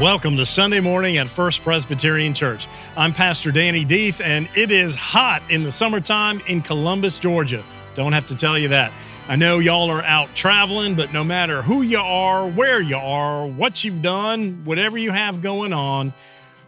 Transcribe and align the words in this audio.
Welcome 0.00 0.36
to 0.36 0.44
Sunday 0.44 0.80
morning 0.80 1.16
at 1.16 1.26
First 1.26 1.62
Presbyterian 1.62 2.34
Church. 2.34 2.68
I'm 2.98 3.14
Pastor 3.14 3.50
Danny 3.50 3.82
Deeth, 3.82 4.20
and 4.20 4.46
it 4.54 4.70
is 4.70 4.94
hot 4.94 5.42
in 5.48 5.62
the 5.62 5.70
summertime 5.70 6.42
in 6.48 6.60
Columbus, 6.60 7.18
Georgia. 7.18 7.64
Don't 7.94 8.12
have 8.12 8.26
to 8.26 8.34
tell 8.34 8.58
you 8.58 8.68
that. 8.68 8.92
I 9.26 9.36
know 9.36 9.58
y'all 9.58 9.90
are 9.90 10.02
out 10.02 10.34
traveling, 10.34 10.96
but 10.96 11.14
no 11.14 11.24
matter 11.24 11.62
who 11.62 11.80
you 11.80 11.98
are, 11.98 12.46
where 12.46 12.78
you 12.78 12.98
are, 12.98 13.46
what 13.46 13.84
you've 13.84 14.02
done, 14.02 14.66
whatever 14.66 14.98
you 14.98 15.12
have 15.12 15.40
going 15.40 15.72
on, 15.72 16.12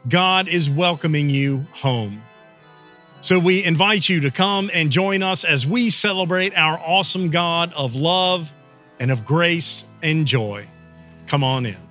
God 0.08 0.48
is 0.48 0.70
welcoming 0.70 1.28
you 1.28 1.66
home. 1.72 2.22
So 3.20 3.38
we 3.38 3.62
invite 3.62 4.08
you 4.08 4.20
to 4.20 4.30
come 4.30 4.70
and 4.72 4.90
join 4.90 5.22
us 5.22 5.44
as 5.44 5.66
we 5.66 5.90
celebrate 5.90 6.56
our 6.56 6.78
awesome 6.78 7.28
God 7.28 7.74
of 7.74 7.94
love 7.94 8.54
and 8.98 9.10
of 9.10 9.26
grace 9.26 9.84
and 10.02 10.26
joy. 10.26 10.66
Come 11.26 11.44
on 11.44 11.66
in. 11.66 11.87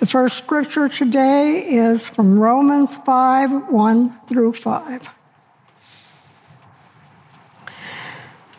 The 0.00 0.06
first 0.06 0.38
scripture 0.38 0.88
today 0.88 1.62
is 1.62 2.08
from 2.08 2.38
Romans 2.38 2.96
5 2.96 3.68
1 3.68 4.20
through 4.20 4.54
5. 4.54 5.10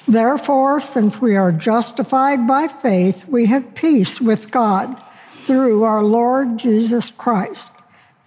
Therefore, 0.07 0.79
since 0.79 1.19
we 1.19 1.35
are 1.35 1.51
justified 1.51 2.47
by 2.47 2.67
faith, 2.67 3.27
we 3.27 3.47
have 3.47 3.73
peace 3.73 4.21
with 4.21 4.51
God 4.51 4.95
through 5.43 5.81
our 5.81 6.03
Lord 6.03 6.59
Jesus 6.59 7.09
Christ, 7.09 7.73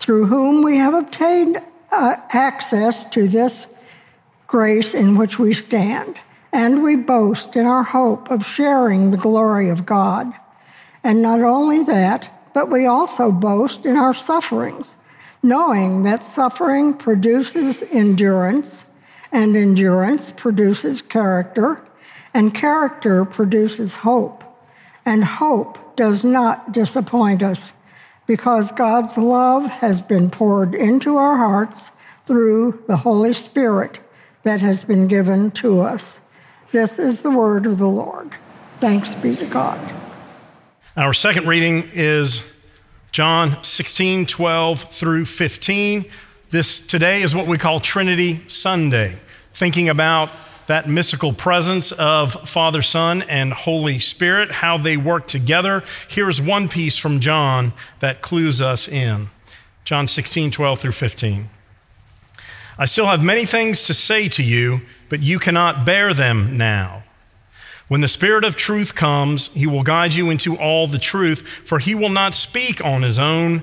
through 0.01 0.27
whom 0.27 0.65
we 0.65 0.79
have 0.79 0.95
obtained 0.95 1.63
uh, 1.93 2.17
access 2.33 3.09
to 3.11 3.29
this 3.29 3.69
grace 4.49 4.93
in 4.93 5.17
which 5.17 5.39
we 5.39 5.53
stand, 5.53 6.19
and 6.53 6.83
we 6.83 6.97
boast 6.97 7.55
in 7.55 7.65
our 7.65 7.85
hope 7.85 8.29
of 8.29 8.45
sharing 8.45 9.13
the 9.13 9.17
glory 9.17 9.69
of 9.69 9.87
God. 9.87 10.33
And 11.05 11.23
not 11.23 11.43
only 11.43 11.85
that, 11.85 12.34
but 12.55 12.71
we 12.71 12.87
also 12.87 13.31
boast 13.31 13.85
in 13.85 13.97
our 13.97 14.15
sufferings, 14.15 14.95
knowing 15.43 16.05
that 16.05 16.23
suffering 16.23 16.95
produces 16.95 17.83
endurance, 17.93 18.87
and 19.31 19.55
endurance 19.57 20.31
produces 20.31 21.03
character, 21.03 21.87
and 22.33 22.55
character 22.55 23.25
produces 23.25 23.97
hope. 23.97 24.43
And 25.05 25.25
hope 25.25 25.97
does 25.97 26.25
not 26.25 26.73
disappoint 26.73 27.43
us 27.43 27.73
because 28.27 28.73
God's 28.73 29.19
love 29.19 29.67
has 29.67 30.01
been 30.01 30.31
poured 30.31 30.75
into 30.75 31.17
our 31.17 31.37
hearts 31.37 31.91
through 32.25 32.83
the 32.89 32.99
Holy 32.99 33.35
Spirit 33.35 34.01
that 34.45 34.61
has 34.61 34.83
been 34.85 35.09
given 35.09 35.51
to 35.51 35.81
us. 35.81 36.21
This 36.73 36.99
is 36.99 37.23
the 37.23 37.31
word 37.31 37.67
of 37.67 37.79
the 37.79 37.89
Lord. 37.89 38.31
Thanks 38.79 39.15
be 39.15 39.35
to 39.37 39.47
God. 39.47 40.04
Our 40.97 41.13
second 41.13 41.49
reading 41.49 41.83
is 41.93 42.65
John 43.11 43.65
16, 43.65 44.27
12 44.27 44.81
through 44.81 45.25
15. 45.25 46.05
This 46.51 46.87
today 46.87 47.23
is 47.23 47.35
what 47.35 47.49
we 47.49 47.59
call 47.59 47.81
Trinity 47.81 48.47
Sunday, 48.47 49.13
thinking 49.53 49.89
about 49.89 50.31
that 50.69 50.89
mystical 50.89 51.33
presence 51.33 51.91
of 51.91 52.33
Father, 52.49 52.81
Son, 52.81 53.23
and 53.29 53.53
Holy 53.53 53.99
Spirit, 53.99 54.53
how 54.53 54.79
they 54.79 54.97
work 54.97 55.27
together. 55.27 55.83
Here's 56.09 56.41
one 56.41 56.69
piece 56.69 56.97
from 56.97 57.19
John 57.19 57.73
that 57.99 58.23
clues 58.23 58.61
us 58.61 58.87
in 58.87 59.27
John 59.85 60.07
16, 60.07 60.53
12 60.53 60.79
through 60.79 60.93
15. 60.93 61.47
I 62.79 62.85
still 62.85 63.07
have 63.07 63.25
many 63.25 63.47
things 63.47 63.83
to 63.89 63.95
say 63.95 64.29
to 64.29 64.45
you, 64.45 64.83
but 65.09 65.19
you 65.19 65.41
cannot 65.41 65.85
bear 65.85 66.15
them 66.15 66.57
now. 66.57 67.04
When 67.89 68.01
the 68.01 68.09
Spirit 68.09 68.45
of 68.45 68.57
truth 68.57 68.95
comes, 68.95 69.53
he 69.55 69.67
will 69.67 69.83
guide 69.83 70.15
you 70.15 70.31
into 70.31 70.57
all 70.57 70.87
the 70.87 70.99
truth, 70.99 71.47
for 71.47 71.79
he 71.79 71.95
will 71.95 72.09
not 72.09 72.35
speak 72.35 72.83
on 72.85 73.03
his 73.03 73.19
own, 73.19 73.63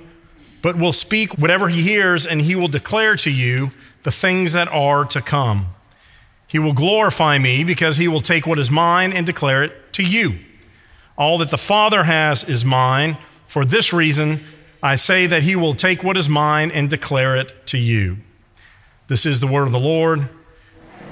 but 0.61 0.77
will 0.77 0.93
speak 0.93 1.37
whatever 1.37 1.69
he 1.69 1.81
hears, 1.81 2.27
and 2.27 2.39
he 2.39 2.55
will 2.55 2.67
declare 2.67 3.15
to 3.17 3.31
you 3.31 3.71
the 4.03 4.11
things 4.11 4.53
that 4.53 4.67
are 4.67 5.05
to 5.05 5.21
come. 5.21 5.65
He 6.47 6.59
will 6.59 6.73
glorify 6.73 7.37
me 7.37 7.63
because 7.63 7.97
he 7.97 8.07
will 8.07 8.21
take 8.21 8.45
what 8.45 8.59
is 8.59 8.69
mine 8.69 9.13
and 9.13 9.25
declare 9.25 9.63
it 9.63 9.93
to 9.93 10.03
you. 10.03 10.35
All 11.17 11.37
that 11.39 11.49
the 11.49 11.57
Father 11.57 12.03
has 12.03 12.43
is 12.47 12.65
mine. 12.65 13.17
For 13.47 13.65
this 13.65 13.93
reason, 13.93 14.41
I 14.83 14.95
say 14.95 15.27
that 15.27 15.43
he 15.43 15.55
will 15.55 15.73
take 15.73 16.03
what 16.03 16.17
is 16.17 16.27
mine 16.27 16.71
and 16.71 16.89
declare 16.89 17.37
it 17.37 17.67
to 17.67 17.77
you. 17.77 18.17
This 19.07 19.25
is 19.25 19.39
the 19.39 19.47
word 19.47 19.65
of 19.65 19.71
the 19.71 19.79
Lord. 19.79 20.27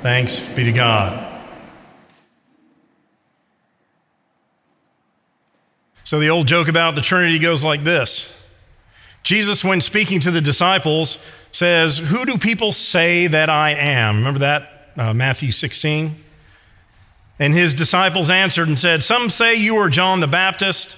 Thanks 0.01 0.39
be 0.53 0.65
to 0.65 0.71
God. 0.71 1.38
So 6.09 6.17
the 6.17 6.31
old 6.31 6.47
joke 6.47 6.69
about 6.69 6.95
the 6.95 7.01
Trinity 7.01 7.37
goes 7.37 7.63
like 7.63 7.83
this 7.83 8.59
Jesus, 9.21 9.63
when 9.63 9.79
speaking 9.79 10.19
to 10.21 10.31
the 10.31 10.41
disciples, 10.41 11.31
says, 11.51 11.99
Who 11.99 12.25
do 12.25 12.39
people 12.39 12.71
say 12.71 13.27
that 13.27 13.47
I 13.47 13.73
am? 13.73 14.15
Remember 14.17 14.39
that? 14.39 14.91
Uh, 14.97 15.13
Matthew 15.13 15.51
16. 15.51 16.15
And 17.37 17.53
his 17.53 17.75
disciples 17.75 18.31
answered 18.31 18.69
and 18.69 18.79
said, 18.79 19.03
Some 19.03 19.29
say 19.29 19.53
you 19.53 19.75
are 19.75 19.87
John 19.87 20.19
the 20.19 20.25
Baptist, 20.25 20.97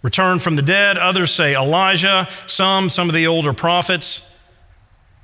returned 0.00 0.42
from 0.42 0.56
the 0.56 0.62
dead. 0.62 0.96
Others 0.96 1.32
say 1.32 1.54
Elijah. 1.54 2.26
Some, 2.46 2.88
some 2.88 3.10
of 3.10 3.14
the 3.14 3.26
older 3.26 3.52
prophets. 3.52 4.50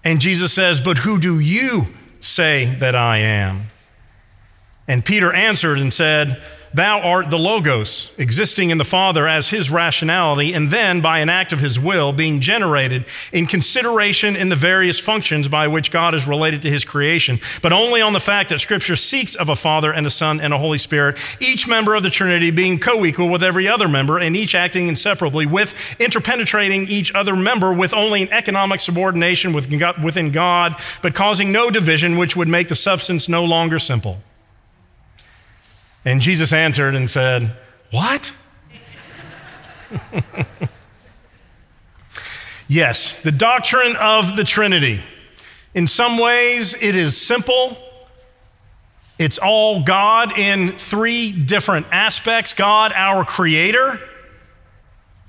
And 0.05 0.21
Jesus 0.21 0.53
says, 0.53 0.79
But 0.79 0.99
who 0.99 1.19
do 1.19 1.41
you 1.41 1.85
say 2.21 2.67
that 2.81 2.95
I 2.95 3.17
am? 3.17 3.63
And 4.87 5.03
Peter 5.03 5.33
answered 5.33 5.79
and 5.79 5.91
said, 5.91 6.39
Thou 6.77 7.01
art 7.01 7.31
the 7.31 7.39
Logos, 7.39 8.15
existing 8.19 8.69
in 8.69 8.77
the 8.77 8.85
Father 8.85 9.27
as 9.27 9.49
his 9.49 9.71
rationality, 9.71 10.53
and 10.53 10.71
then 10.71 11.01
by 11.01 11.21
an 11.21 11.31
act 11.31 11.55
of 11.55 11.59
his 11.59 11.81
will 11.81 12.13
being 12.13 12.39
generated 12.39 13.07
in 13.33 13.47
consideration 13.47 14.37
in 14.37 14.51
the 14.51 14.57
various 14.57 15.01
functions 15.01 15.49
by 15.49 15.69
which 15.69 15.91
God 15.91 16.13
is 16.13 16.29
related 16.29 16.61
to 16.63 16.71
his 16.71 16.85
creation, 16.85 17.39
but 17.63 17.73
only 17.73 18.03
on 18.03 18.13
the 18.13 18.21
fact 18.21 18.51
that 18.51 18.61
Scripture 18.61 18.95
speaks 18.95 19.35
of 19.35 19.49
a 19.49 19.57
Father 19.57 19.91
and 19.91 20.07
a 20.07 20.11
Son 20.11 20.39
and 20.39 20.53
a 20.53 20.59
Holy 20.59 20.77
Spirit, 20.77 21.17
each 21.41 21.67
member 21.67 21.95
of 21.95 22.03
the 22.03 22.11
Trinity 22.11 22.51
being 22.51 22.79
co 22.79 23.07
equal 23.07 23.31
with 23.31 23.43
every 23.43 23.67
other 23.67 23.89
member, 23.89 24.19
and 24.19 24.37
each 24.37 24.55
acting 24.55 24.89
inseparably, 24.89 25.47
with 25.47 25.97
interpenetrating 25.99 26.87
each 26.89 27.11
other 27.15 27.35
member 27.35 27.73
with 27.73 27.95
only 27.95 28.25
an 28.25 28.33
economic 28.33 28.81
subordination 28.81 29.55
within 29.55 30.31
God, 30.31 30.77
but 31.01 31.15
causing 31.15 31.53
no 31.53 31.71
division 31.71 32.19
which 32.19 32.37
would 32.37 32.49
make 32.49 32.69
the 32.69 32.77
substance 32.77 33.31
no 33.31 33.47
longer 33.47 33.79
simple. 33.79 34.21
And 36.07 36.21
Jesus 36.21 36.53
answered 36.53 36.95
and 36.95 37.11
said, 37.11 37.51
What? 37.91 38.33
yes, 42.69 43.23
the 43.23 43.33
doctrine 43.33 43.97
of 44.01 44.37
the 44.37 44.45
Trinity. 44.45 45.01
In 45.75 45.89
some 45.89 46.19
ways, 46.19 46.81
it 46.81 46.95
is 46.95 47.21
simple. 47.21 47.77
It's 49.19 49.39
all 49.39 49.83
God 49.83 50.39
in 50.39 50.69
three 50.69 51.33
different 51.33 51.87
aspects 51.91 52.53
God, 52.53 52.93
our 52.95 53.25
Creator, 53.25 53.99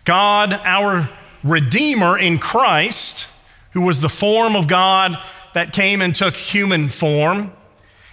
God, 0.05 0.53
our 0.63 1.09
Redeemer 1.43 2.19
in 2.19 2.37
Christ, 2.37 3.33
who 3.71 3.81
was 3.81 3.99
the 3.99 4.09
form 4.09 4.55
of 4.55 4.67
God 4.67 5.17
that 5.55 5.73
came 5.73 6.03
and 6.03 6.13
took 6.13 6.35
human 6.35 6.89
form. 6.89 7.51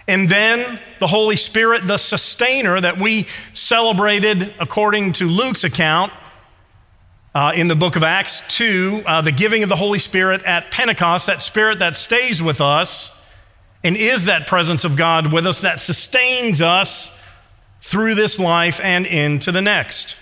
And 0.07 0.29
then 0.29 0.79
the 0.99 1.07
Holy 1.07 1.35
Spirit, 1.35 1.87
the 1.87 1.97
sustainer 1.97 2.79
that 2.79 2.97
we 2.97 3.23
celebrated 3.53 4.53
according 4.59 5.13
to 5.13 5.25
Luke's 5.25 5.63
account 5.63 6.11
uh, 7.33 7.51
in 7.55 7.67
the 7.67 7.75
book 7.75 7.95
of 7.95 8.03
Acts 8.03 8.55
2, 8.55 9.03
uh, 9.05 9.21
the 9.21 9.31
giving 9.31 9.63
of 9.63 9.69
the 9.69 9.75
Holy 9.75 9.99
Spirit 9.99 10.43
at 10.43 10.71
Pentecost, 10.71 11.27
that 11.27 11.41
spirit 11.41 11.79
that 11.79 11.95
stays 11.95 12.41
with 12.41 12.61
us 12.61 13.21
and 13.83 13.97
is 13.97 14.25
that 14.25 14.47
presence 14.47 14.85
of 14.85 14.95
God 14.95 15.33
with 15.33 15.45
us 15.45 15.61
that 15.61 15.79
sustains 15.79 16.61
us 16.61 17.21
through 17.81 18.15
this 18.15 18.39
life 18.39 18.79
and 18.81 19.05
into 19.05 19.51
the 19.51 19.61
next. 19.61 20.17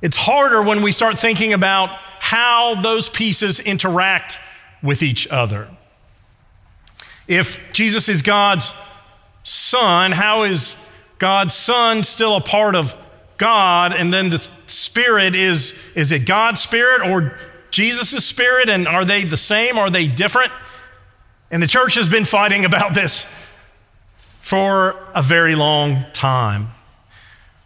It's 0.00 0.16
harder 0.16 0.62
when 0.62 0.82
we 0.82 0.92
start 0.92 1.18
thinking 1.18 1.52
about 1.52 1.90
how 2.20 2.80
those 2.80 3.10
pieces 3.10 3.60
interact 3.60 4.38
with 4.82 5.02
each 5.02 5.28
other. 5.28 5.68
If 7.28 7.72
Jesus 7.72 8.08
is 8.08 8.22
God's 8.22 8.72
son, 9.42 10.12
how 10.12 10.42
is 10.42 10.78
God's 11.18 11.54
son 11.54 12.02
still 12.02 12.36
a 12.36 12.40
part 12.40 12.74
of 12.74 12.96
God? 13.38 13.92
And 13.92 14.12
then 14.12 14.30
the 14.30 14.38
spirit 14.66 15.34
is, 15.34 15.92
is 15.96 16.12
it 16.12 16.26
God's 16.26 16.60
spirit 16.60 17.08
or 17.08 17.38
Jesus' 17.70 18.24
spirit? 18.24 18.68
And 18.68 18.86
are 18.86 19.04
they 19.04 19.24
the 19.24 19.36
same? 19.36 19.78
Are 19.78 19.90
they 19.90 20.06
different? 20.06 20.52
And 21.50 21.62
the 21.62 21.66
church 21.66 21.94
has 21.94 22.08
been 22.08 22.24
fighting 22.24 22.64
about 22.64 22.94
this 22.94 23.24
for 24.40 24.96
a 25.14 25.22
very 25.22 25.54
long 25.54 26.04
time. 26.12 26.68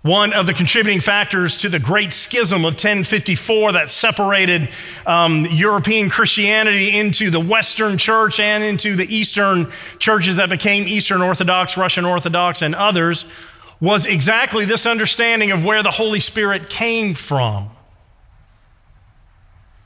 One 0.07 0.33
of 0.35 0.47
the 0.47 0.55
contributing 0.55 1.01
factors 1.01 1.57
to 1.59 1.69
the 1.69 1.81
Great 1.81 2.13
Schism 2.13 2.59
of 2.59 2.75
1054 2.75 3.73
that 3.73 3.91
separated 3.91 4.69
um, 5.05 5.45
European 5.51 6.11
Christianity 6.11 6.97
into 6.97 7.29
the 7.29 7.41
Western 7.41 7.99
Church 7.99 8.39
and 8.39 8.63
into 8.63 8.95
the 8.95 9.13
Eastern 9.13 9.67
churches 9.99 10.37
that 10.37 10.49
became 10.49 10.85
Eastern 10.87 11.23
Orthodox, 11.23 11.77
Russian 11.77 12.05
Orthodox, 12.05 12.63
and 12.63 12.77
others 12.77 13.51
was 13.81 14.07
exactly 14.07 14.65
this 14.65 14.87
understanding 14.87 15.51
of 15.51 15.65
where 15.65 15.83
the 15.83 15.91
Holy 15.91 16.21
Spirit 16.21 16.71
came 16.71 17.15
from. 17.15 17.69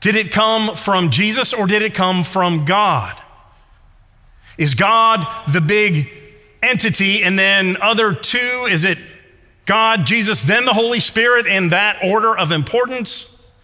Did 0.01 0.15
it 0.15 0.31
come 0.31 0.75
from 0.75 1.09
Jesus 1.09 1.51
or 1.51 1.65
did 1.65 1.81
it 1.81 1.95
come 1.95 2.23
from 2.23 2.65
God? 2.65 3.19
Is 4.59 4.75
God 4.75 5.25
the 5.51 5.61
big 5.61 6.11
entity 6.61 7.23
and 7.23 7.39
then 7.39 7.75
other 7.81 8.13
two? 8.13 8.67
Is 8.69 8.85
it 8.85 8.99
God, 9.71 10.05
Jesus, 10.05 10.41
then 10.41 10.65
the 10.65 10.73
Holy 10.73 10.99
Spirit 10.99 11.47
in 11.47 11.69
that 11.69 12.03
order 12.03 12.37
of 12.37 12.51
importance? 12.51 13.57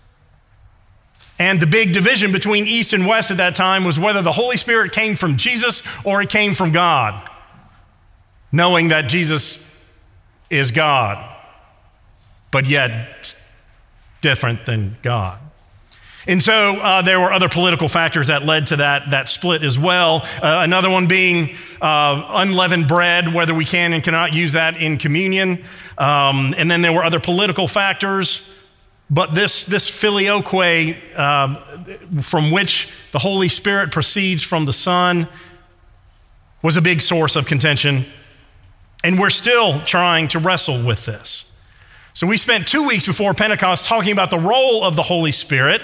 And 1.37 1.59
the 1.59 1.67
big 1.67 1.91
division 1.91 2.31
between 2.31 2.65
East 2.65 2.93
and 2.93 3.05
West 3.05 3.29
at 3.29 3.35
that 3.35 3.57
time 3.57 3.83
was 3.83 3.99
whether 3.99 4.21
the 4.21 4.31
Holy 4.31 4.55
Spirit 4.55 4.93
came 4.93 5.17
from 5.17 5.35
Jesus 5.35 6.05
or 6.05 6.21
it 6.21 6.29
came 6.29 6.53
from 6.53 6.71
God, 6.71 7.29
knowing 8.53 8.87
that 8.87 9.09
Jesus 9.09 10.01
is 10.49 10.71
God, 10.71 11.17
but 12.53 12.65
yet 12.65 13.35
different 14.21 14.65
than 14.65 14.95
God. 15.01 15.37
And 16.27 16.43
so 16.43 16.75
uh, 16.75 17.01
there 17.03 17.19
were 17.21 17.31
other 17.31 17.47
political 17.47 17.87
factors 17.87 18.27
that 18.27 18.43
led 18.43 18.67
to 18.67 18.77
that, 18.77 19.11
that 19.11 19.29
split 19.29 19.63
as 19.63 19.79
well. 19.79 20.23
Uh, 20.43 20.61
another 20.63 20.89
one 20.89 21.07
being 21.07 21.55
uh, 21.81 22.25
unleavened 22.29 22.89
bread, 22.89 23.33
whether 23.33 23.53
we 23.53 23.63
can 23.63 23.93
and 23.93 24.03
cannot 24.03 24.33
use 24.33 24.51
that 24.51 24.81
in 24.81 24.97
communion. 24.97 25.63
Um, 25.97 26.53
and 26.57 26.69
then 26.69 26.81
there 26.81 26.91
were 26.91 27.03
other 27.03 27.21
political 27.21 27.67
factors. 27.67 28.53
But 29.09 29.33
this, 29.33 29.65
this 29.65 29.89
filioque, 29.89 30.97
uh, 31.15 31.55
from 32.21 32.51
which 32.51 32.93
the 33.13 33.19
Holy 33.19 33.47
Spirit 33.47 33.91
proceeds 33.91 34.43
from 34.43 34.65
the 34.65 34.73
Son, 34.73 35.27
was 36.61 36.75
a 36.75 36.81
big 36.81 37.01
source 37.01 37.37
of 37.37 37.45
contention. 37.45 38.05
And 39.01 39.17
we're 39.17 39.29
still 39.29 39.79
trying 39.81 40.27
to 40.29 40.39
wrestle 40.39 40.85
with 40.85 41.05
this. 41.05 41.53
So 42.11 42.27
we 42.27 42.35
spent 42.35 42.67
two 42.67 42.85
weeks 42.85 43.05
before 43.05 43.33
Pentecost 43.33 43.85
talking 43.85 44.11
about 44.11 44.29
the 44.29 44.39
role 44.39 44.83
of 44.83 44.97
the 44.97 45.03
Holy 45.03 45.31
Spirit 45.31 45.81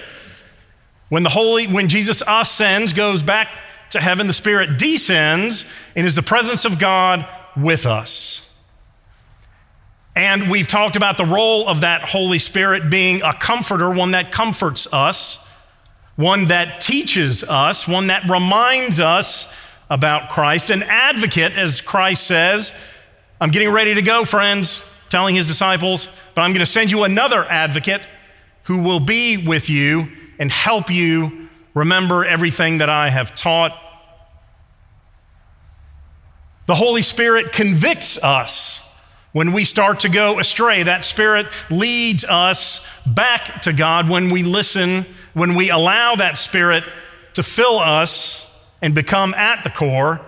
when 1.14 1.22
the 1.22 1.30
Holy, 1.30 1.68
when 1.68 1.90
Jesus 1.90 2.24
ascends, 2.28 2.92
goes 2.92 3.22
back 3.22 3.48
to 3.92 4.02
heaven, 4.02 4.26
the 4.26 4.34
Spirit 4.34 4.80
descends 4.80 5.72
and 5.96 6.08
is 6.08 6.16
the 6.16 6.24
presence 6.24 6.66
of 6.66 6.80
God 6.80 7.24
with 7.56 7.86
us. 7.86 8.68
And 10.16 10.50
we've 10.50 10.68
talked 10.68 10.96
about 10.96 11.18
the 11.20 11.26
role 11.26 11.70
of 11.70 11.82
that 11.82 12.02
Holy 12.02 12.40
Spirit 12.40 12.90
being 12.90 13.22
a 13.22 13.32
comforter, 13.32 13.92
one 13.92 14.10
that 14.14 14.32
comforts 14.32 14.92
us, 14.92 15.48
one 16.16 16.48
that 16.48 16.82
teaches 16.82 17.44
us, 17.44 17.88
one 17.88 18.08
that 18.08 18.28
reminds 18.28 19.00
us 19.00 19.80
about 19.92 20.32
Christ, 20.32 20.72
an 20.72 20.82
advocate, 20.82 21.56
as 21.56 21.80
Christ 21.80 22.26
says. 22.26 22.92
I'm 23.40 23.52
getting 23.52 23.72
ready 23.72 23.94
to 23.94 24.02
go, 24.02 24.26
friends, 24.26 25.00
telling 25.12 25.36
his 25.36 25.46
disciples, 25.46 26.08
but 26.34 26.42
I'm 26.42 26.54
going 26.54 26.62
to 26.62 26.66
send 26.66 26.90
you 26.90 27.04
another 27.04 27.46
advocate 27.46 28.02
who 28.64 28.82
will 28.82 29.00
be 29.00 29.38
with 29.38 29.70
you 29.70 30.08
and 30.40 30.52
help 30.52 30.90
you 30.90 31.48
remember 31.74 32.26
everything 32.26 32.80
that 32.80 32.90
I 32.90 33.10
have 33.10 33.34
taught. 33.36 33.78
The 36.66 36.76
Holy 36.76 37.02
Spirit 37.02 37.52
convicts 37.52 38.24
us 38.24 39.14
when 39.34 39.52
we 39.52 39.66
start 39.66 40.02
to 40.02 40.10
go 40.10 40.40
astray. 40.40 40.84
That 40.84 41.04
Spirit 41.04 41.48
leads 41.70 42.24
us 42.24 43.06
back 43.06 43.64
to 43.64 43.74
God 43.74 44.10
when 44.10 44.32
we 44.32 44.44
listen, 44.44 45.06
when 45.34 45.56
we 45.56 45.70
allow 45.70 46.16
that 46.16 46.38
Spirit 46.38 46.84
to 47.34 47.44
fill 47.44 47.80
us 47.80 48.78
and 48.82 48.96
become 48.96 49.34
at 49.34 49.64
the 49.64 49.70
core. 49.70 50.22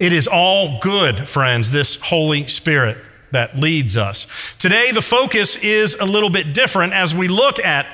It 0.00 0.12
is 0.12 0.26
all 0.26 0.78
good, 0.80 1.16
friends, 1.16 1.70
this 1.70 2.00
Holy 2.00 2.46
Spirit 2.46 2.96
that 3.32 3.56
leads 3.56 3.96
us. 3.96 4.56
Today, 4.58 4.90
the 4.92 5.02
focus 5.02 5.62
is 5.62 5.94
a 5.96 6.04
little 6.04 6.30
bit 6.30 6.54
different 6.54 6.94
as 6.94 7.14
we 7.14 7.28
look 7.28 7.58
at 7.58 7.86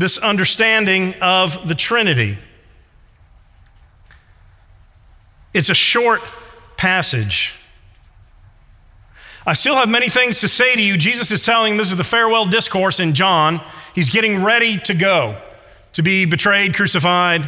this 0.00 0.16
understanding 0.16 1.12
of 1.20 1.68
the 1.68 1.74
Trinity. 1.74 2.34
It's 5.52 5.68
a 5.68 5.74
short 5.74 6.22
passage. 6.78 7.54
I 9.46 9.52
still 9.52 9.74
have 9.74 9.90
many 9.90 10.08
things 10.08 10.38
to 10.38 10.48
say 10.48 10.74
to 10.74 10.80
you. 10.80 10.96
Jesus 10.96 11.30
is 11.32 11.44
telling 11.44 11.76
this 11.76 11.90
is 11.90 11.98
the 11.98 12.04
farewell 12.04 12.46
discourse 12.46 12.98
in 12.98 13.12
John. 13.12 13.60
He's 13.94 14.08
getting 14.08 14.42
ready 14.42 14.78
to 14.78 14.94
go, 14.94 15.36
to 15.92 16.02
be 16.02 16.24
betrayed, 16.24 16.74
crucified, 16.74 17.46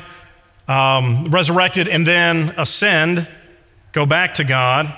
um, 0.68 1.28
resurrected, 1.30 1.88
and 1.88 2.06
then 2.06 2.52
ascend, 2.58 3.26
go 3.92 4.04
back 4.04 4.34
to 4.34 4.44
God. 4.44 4.94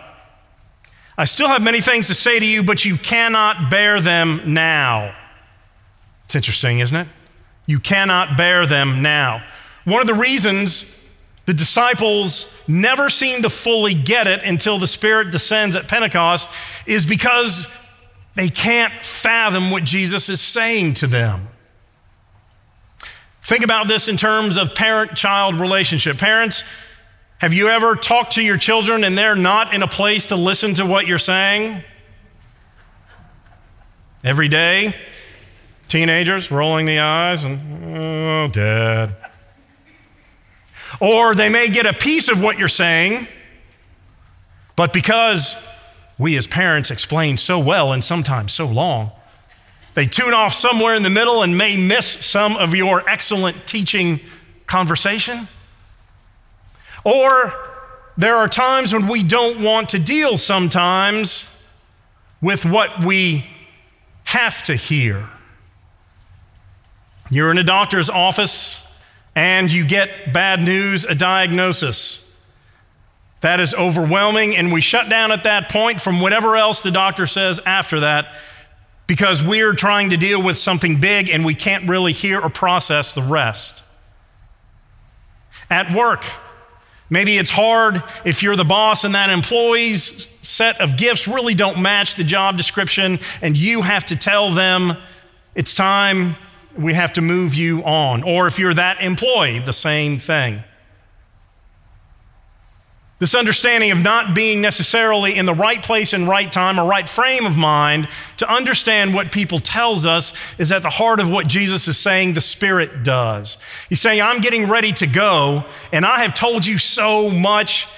I 1.16 1.24
still 1.26 1.46
have 1.46 1.62
many 1.62 1.80
things 1.80 2.08
to 2.08 2.14
say 2.14 2.40
to 2.40 2.46
you, 2.46 2.64
but 2.64 2.84
you 2.84 2.96
cannot 2.96 3.70
bear 3.70 4.00
them 4.00 4.40
now. 4.44 5.14
It's 6.24 6.34
interesting, 6.34 6.80
isn't 6.80 6.96
it? 6.96 7.06
You 7.66 7.78
cannot 7.80 8.36
bear 8.36 8.66
them 8.66 9.02
now. 9.02 9.42
One 9.84 10.00
of 10.00 10.06
the 10.06 10.14
reasons 10.14 10.94
the 11.46 11.54
disciples 11.54 12.66
never 12.68 13.10
seem 13.10 13.42
to 13.42 13.50
fully 13.50 13.94
get 13.94 14.26
it 14.26 14.42
until 14.44 14.78
the 14.78 14.86
Spirit 14.86 15.30
descends 15.30 15.76
at 15.76 15.88
Pentecost 15.88 16.88
is 16.88 17.04
because 17.04 17.80
they 18.34 18.48
can't 18.48 18.92
fathom 18.92 19.70
what 19.70 19.84
Jesus 19.84 20.28
is 20.28 20.40
saying 20.40 20.94
to 20.94 21.06
them. 21.06 21.40
Think 23.42 23.62
about 23.62 23.88
this 23.88 24.08
in 24.08 24.16
terms 24.16 24.56
of 24.56 24.74
parent 24.74 25.14
child 25.14 25.56
relationship. 25.56 26.16
Parents, 26.16 26.64
have 27.38 27.52
you 27.52 27.68
ever 27.68 27.94
talked 27.94 28.32
to 28.32 28.42
your 28.42 28.56
children 28.56 29.04
and 29.04 29.18
they're 29.18 29.36
not 29.36 29.74
in 29.74 29.82
a 29.82 29.86
place 29.86 30.26
to 30.26 30.36
listen 30.36 30.72
to 30.74 30.86
what 30.86 31.06
you're 31.06 31.18
saying? 31.18 31.82
Every 34.24 34.48
day? 34.48 34.94
Teenagers 35.88 36.50
rolling 36.50 36.86
the 36.86 36.98
eyes 36.98 37.44
and, 37.44 37.60
oh, 37.96 38.48
dad. 38.48 39.14
Or 41.00 41.34
they 41.34 41.48
may 41.48 41.68
get 41.68 41.86
a 41.86 41.92
piece 41.92 42.28
of 42.28 42.42
what 42.42 42.58
you're 42.58 42.68
saying, 42.68 43.26
but 44.76 44.92
because 44.92 45.70
we 46.18 46.36
as 46.36 46.46
parents 46.46 46.90
explain 46.90 47.36
so 47.36 47.58
well 47.58 47.92
and 47.92 48.02
sometimes 48.02 48.52
so 48.52 48.66
long, 48.66 49.10
they 49.94 50.06
tune 50.06 50.34
off 50.34 50.52
somewhere 50.52 50.94
in 50.94 51.02
the 51.02 51.10
middle 51.10 51.42
and 51.42 51.56
may 51.56 51.76
miss 51.76 52.06
some 52.06 52.56
of 52.56 52.74
your 52.74 53.08
excellent 53.08 53.66
teaching 53.66 54.20
conversation. 54.66 55.46
Or 57.04 57.52
there 58.16 58.36
are 58.36 58.48
times 58.48 58.92
when 58.92 59.08
we 59.08 59.22
don't 59.22 59.62
want 59.62 59.90
to 59.90 59.98
deal 59.98 60.36
sometimes 60.36 61.50
with 62.40 62.64
what 62.64 63.04
we 63.04 63.44
have 64.24 64.62
to 64.64 64.74
hear. 64.74 65.28
You're 67.30 67.50
in 67.50 67.58
a 67.58 67.64
doctor's 67.64 68.10
office 68.10 68.82
and 69.34 69.70
you 69.70 69.86
get 69.86 70.32
bad 70.32 70.62
news, 70.62 71.06
a 71.06 71.14
diagnosis. 71.14 72.22
That 73.40 73.60
is 73.60 73.74
overwhelming, 73.74 74.56
and 74.56 74.72
we 74.72 74.80
shut 74.80 75.10
down 75.10 75.30
at 75.30 75.44
that 75.44 75.68
point 75.68 76.00
from 76.00 76.20
whatever 76.20 76.56
else 76.56 76.82
the 76.82 76.90
doctor 76.90 77.26
says 77.26 77.60
after 77.66 78.00
that 78.00 78.28
because 79.06 79.44
we're 79.44 79.74
trying 79.74 80.10
to 80.10 80.16
deal 80.16 80.42
with 80.42 80.56
something 80.56 80.98
big 80.98 81.28
and 81.28 81.44
we 81.44 81.54
can't 81.54 81.88
really 81.88 82.12
hear 82.12 82.40
or 82.40 82.48
process 82.48 83.12
the 83.12 83.22
rest. 83.22 83.84
At 85.70 85.94
work, 85.94 86.24
maybe 87.10 87.36
it's 87.36 87.50
hard 87.50 88.02
if 88.24 88.42
you're 88.42 88.56
the 88.56 88.64
boss 88.64 89.04
and 89.04 89.14
that 89.14 89.28
employee's 89.28 90.02
set 90.02 90.80
of 90.80 90.96
gifts 90.96 91.28
really 91.28 91.54
don't 91.54 91.82
match 91.82 92.14
the 92.14 92.24
job 92.24 92.56
description, 92.56 93.18
and 93.42 93.56
you 93.56 93.82
have 93.82 94.06
to 94.06 94.16
tell 94.16 94.50
them 94.50 94.96
it's 95.54 95.74
time 95.74 96.34
we 96.78 96.94
have 96.94 97.12
to 97.14 97.22
move 97.22 97.54
you 97.54 97.82
on. 97.84 98.22
Or 98.22 98.46
if 98.46 98.58
you're 98.58 98.74
that 98.74 99.00
employee, 99.02 99.60
the 99.60 99.72
same 99.72 100.18
thing. 100.18 100.62
This 103.20 103.34
understanding 103.34 103.92
of 103.92 104.02
not 104.02 104.34
being 104.34 104.60
necessarily 104.60 105.36
in 105.36 105.46
the 105.46 105.54
right 105.54 105.82
place 105.82 106.12
and 106.12 106.26
right 106.26 106.50
time 106.50 106.80
or 106.80 106.86
right 106.86 107.08
frame 107.08 107.46
of 107.46 107.56
mind 107.56 108.08
to 108.38 108.52
understand 108.52 109.14
what 109.14 109.30
people 109.30 109.60
tells 109.60 110.04
us 110.04 110.58
is 110.58 110.72
at 110.72 110.82
the 110.82 110.90
heart 110.90 111.20
of 111.20 111.30
what 111.30 111.46
Jesus 111.46 111.86
is 111.86 111.96
saying 111.96 112.34
the 112.34 112.40
Spirit 112.40 113.04
does. 113.04 113.62
He's 113.88 114.00
saying, 114.00 114.20
I'm 114.20 114.40
getting 114.40 114.68
ready 114.68 114.92
to 114.94 115.06
go, 115.06 115.64
and 115.92 116.04
I 116.04 116.20
have 116.20 116.34
told 116.34 116.66
you 116.66 116.76
so 116.76 117.30
much. 117.30 117.88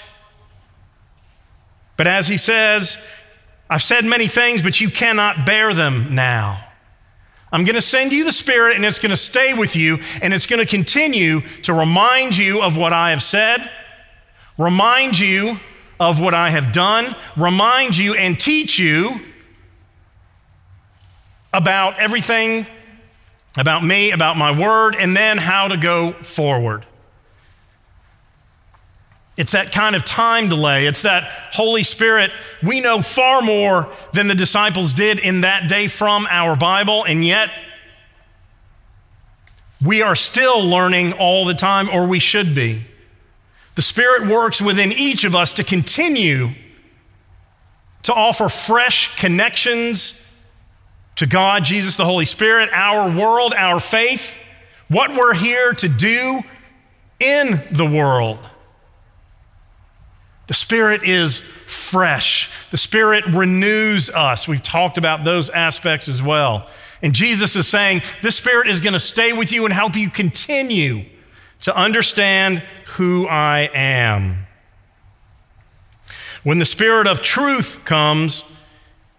But 1.97 2.07
as 2.07 2.29
he 2.29 2.37
says, 2.37 3.05
I've 3.71 3.83
said 3.83 4.05
many 4.05 4.29
things, 4.29 4.61
but 4.61 4.81
you 4.81 4.91
cannot 4.91 5.47
bear 5.47 5.73
them 5.73 6.15
now. 6.15 6.66
I'm 7.53 7.65
going 7.65 7.77
to 7.77 7.83
send 7.83 8.13
you 8.13 8.25
the 8.25 8.33
Spirit, 8.33 8.77
and 8.77 8.85
it's 8.85 8.99
going 8.99 9.11
to 9.11 9.17
stay 9.17 9.55
with 9.55 9.77
you, 9.77 9.99
and 10.23 10.35
it's 10.35 10.47
going 10.47 10.61
to 10.61 10.67
continue 10.67 11.41
to 11.63 11.73
remind 11.73 12.37
you 12.37 12.63
of 12.63 12.77
what 12.77 12.93
I 12.93 13.11
have 13.11 13.23
said, 13.23 13.71
remind 14.59 15.19
you 15.19 15.59
of 16.01 16.21
what 16.21 16.35
I 16.35 16.51
have 16.51 16.73
done, 16.73 17.15
remind 17.37 17.97
you 17.97 18.15
and 18.15 18.39
teach 18.39 18.79
you 18.79 19.21
about 21.53 21.99
everything 21.99 22.67
about 23.59 23.83
me, 23.83 24.11
about 24.11 24.37
my 24.37 24.59
word, 24.59 24.97
and 24.97 25.17
then 25.17 25.39
how 25.39 25.69
to 25.69 25.77
go 25.77 26.11
forward. 26.13 26.85
It's 29.37 29.53
that 29.53 29.71
kind 29.73 29.95
of 29.95 30.05
time 30.05 30.49
delay. 30.49 30.87
It's 30.87 31.03
that 31.03 31.25
Holy 31.53 31.83
Spirit. 31.83 32.31
We 32.63 32.81
know 32.81 33.03
far 33.03 33.43
more 33.43 33.89
than 34.13 34.29
the 34.29 34.35
disciples 34.35 34.95
did 34.95 35.19
in 35.19 35.43
that 35.43 35.69
day 35.69 35.89
from 35.89 36.27
our 36.31 36.57
Bible, 36.57 37.05
and 37.05 37.23
yet 37.23 37.51
we 39.85 40.01
are 40.01 40.15
still 40.15 40.65
learning 40.65 41.13
all 41.15 41.45
the 41.45 41.55
time, 41.55 41.89
or 41.93 42.07
we 42.07 42.19
should 42.19 42.55
be. 42.55 42.81
The 43.75 43.83
Spirit 43.83 44.27
works 44.27 44.63
within 44.63 44.91
each 44.93 45.25
of 45.25 45.37
us 45.37 45.53
to 45.55 45.65
continue 45.65 46.49
to 48.05 48.15
offer 48.15 48.49
fresh 48.49 49.21
connections 49.21 50.23
to 51.17 51.27
God, 51.27 51.65
Jesus, 51.65 51.97
the 51.97 52.05
Holy 52.05 52.25
Spirit, 52.25 52.71
our 52.73 53.11
world, 53.11 53.53
our 53.55 53.81
faith, 53.81 54.39
what 54.89 55.15
we're 55.15 55.35
here 55.35 55.75
to 55.75 55.89
do 55.89 56.41
in 57.21 57.49
the 57.73 57.85
world. 57.85 58.39
The 60.47 60.55
Spirit 60.55 61.03
is 61.03 61.41
fresh. 61.41 62.71
The 62.71 62.77
Spirit 62.77 63.27
renews 63.27 64.11
us. 64.11 64.47
We've 64.47 64.63
talked 64.63 64.97
about 64.97 65.25
those 65.25 65.51
aspects 65.51 66.09
as 66.09 66.23
well. 66.23 66.69
And 67.03 67.15
Jesus 67.15 67.57
is 67.57 67.67
saying, 67.67 68.01
This 68.23 68.37
Spirit 68.37 68.69
is 68.69 68.81
going 68.81 68.93
to 68.93 69.01
stay 69.01 69.33
with 69.33 69.53
you 69.53 69.65
and 69.65 69.75
help 69.75 69.97
you 69.97 70.09
continue 70.09 71.03
to 71.63 71.77
understand 71.77 72.63
who 72.87 73.27
I 73.27 73.69
am. 73.75 74.47
When 76.45 76.59
the 76.61 76.65
Spirit 76.65 77.09
of 77.09 77.23
truth 77.23 77.85
comes, 77.85 78.57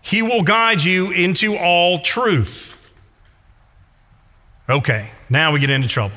He 0.02 0.22
will 0.22 0.44
guide 0.44 0.82
you 0.82 1.12
into 1.12 1.58
all 1.58 2.00
truth. 2.00 2.74
Okay, 4.70 5.10
now 5.30 5.52
we 5.52 5.60
get 5.60 5.70
into 5.70 5.90
trouble. 5.90 6.16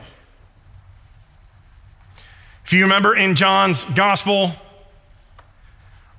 If 2.64 2.72
you 2.72 2.84
remember 2.84 3.16
in 3.16 3.34
John's 3.34 3.82
gospel, 3.82 4.52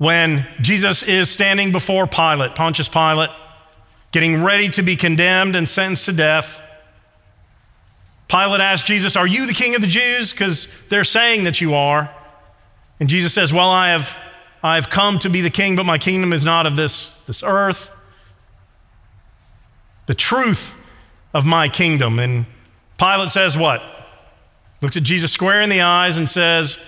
when 0.01 0.47
Jesus 0.61 1.03
is 1.03 1.29
standing 1.29 1.71
before 1.71 2.07
Pilate, 2.07 2.55
Pontius 2.55 2.89
Pilate, 2.89 3.29
getting 4.11 4.41
ready 4.41 4.67
to 4.69 4.81
be 4.81 4.95
condemned 4.95 5.55
and 5.55 5.69
sentenced 5.69 6.05
to 6.05 6.11
death, 6.11 6.59
Pilate 8.27 8.61
asked 8.61 8.87
Jesus, 8.87 9.15
Are 9.15 9.27
you 9.27 9.45
the 9.45 9.53
king 9.53 9.75
of 9.75 9.81
the 9.81 9.87
Jews? 9.87 10.31
Because 10.31 10.87
they're 10.87 11.03
saying 11.03 11.43
that 11.43 11.61
you 11.61 11.75
are. 11.75 12.09
And 12.99 13.09
Jesus 13.09 13.31
says, 13.31 13.53
Well, 13.53 13.69
I 13.69 13.89
have, 13.89 14.19
I 14.63 14.73
have 14.73 14.89
come 14.89 15.19
to 15.19 15.29
be 15.29 15.41
the 15.41 15.51
king, 15.51 15.75
but 15.75 15.85
my 15.85 15.99
kingdom 15.99 16.33
is 16.33 16.43
not 16.43 16.65
of 16.65 16.75
this, 16.75 17.23
this 17.25 17.43
earth. 17.43 17.95
The 20.07 20.15
truth 20.15 20.83
of 21.31 21.45
my 21.45 21.69
kingdom. 21.69 22.17
And 22.17 22.47
Pilate 22.97 23.29
says, 23.29 23.55
What? 23.55 23.83
Looks 24.81 24.97
at 24.97 25.03
Jesus 25.03 25.31
square 25.31 25.61
in 25.61 25.69
the 25.69 25.81
eyes 25.81 26.17
and 26.17 26.27
says, 26.27 26.83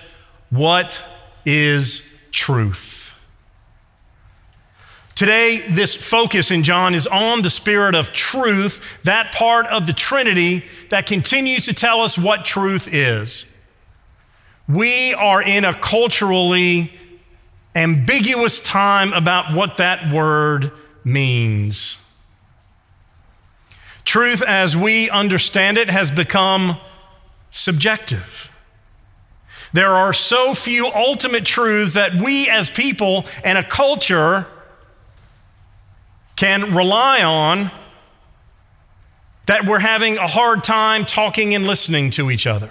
What 0.50 1.00
is 1.46 2.28
truth? 2.32 3.02
Today, 5.14 5.60
this 5.70 5.94
focus 6.10 6.50
in 6.50 6.64
John 6.64 6.94
is 6.94 7.06
on 7.06 7.42
the 7.42 7.50
Spirit 7.50 7.94
of 7.94 8.12
truth, 8.12 9.00
that 9.04 9.32
part 9.32 9.66
of 9.66 9.86
the 9.86 9.92
Trinity 9.92 10.64
that 10.90 11.06
continues 11.06 11.66
to 11.66 11.74
tell 11.74 12.00
us 12.00 12.18
what 12.18 12.44
truth 12.44 12.92
is. 12.92 13.56
We 14.68 15.14
are 15.14 15.40
in 15.40 15.64
a 15.64 15.72
culturally 15.72 16.92
ambiguous 17.76 18.60
time 18.62 19.12
about 19.12 19.54
what 19.54 19.76
that 19.76 20.12
word 20.12 20.72
means. 21.04 22.00
Truth, 24.04 24.42
as 24.42 24.76
we 24.76 25.10
understand 25.10 25.78
it, 25.78 25.88
has 25.90 26.10
become 26.10 26.76
subjective. 27.52 28.50
There 29.72 29.92
are 29.92 30.12
so 30.12 30.54
few 30.54 30.86
ultimate 30.86 31.44
truths 31.44 31.94
that 31.94 32.14
we 32.14 32.48
as 32.48 32.68
people 32.68 33.26
and 33.44 33.58
a 33.58 33.62
culture 33.62 34.46
can 36.36 36.74
rely 36.74 37.22
on 37.22 37.70
that 39.46 39.66
we're 39.66 39.78
having 39.78 40.16
a 40.16 40.26
hard 40.26 40.64
time 40.64 41.04
talking 41.04 41.54
and 41.54 41.66
listening 41.66 42.10
to 42.10 42.30
each 42.30 42.46
other. 42.46 42.70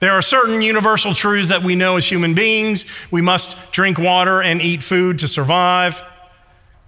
There 0.00 0.12
are 0.12 0.22
certain 0.22 0.62
universal 0.62 1.12
truths 1.12 1.48
that 1.48 1.62
we 1.62 1.74
know 1.74 1.96
as 1.96 2.10
human 2.10 2.34
beings. 2.34 2.86
We 3.10 3.20
must 3.20 3.72
drink 3.72 3.98
water 3.98 4.40
and 4.42 4.62
eat 4.62 4.82
food 4.82 5.18
to 5.20 5.28
survive. 5.28 6.02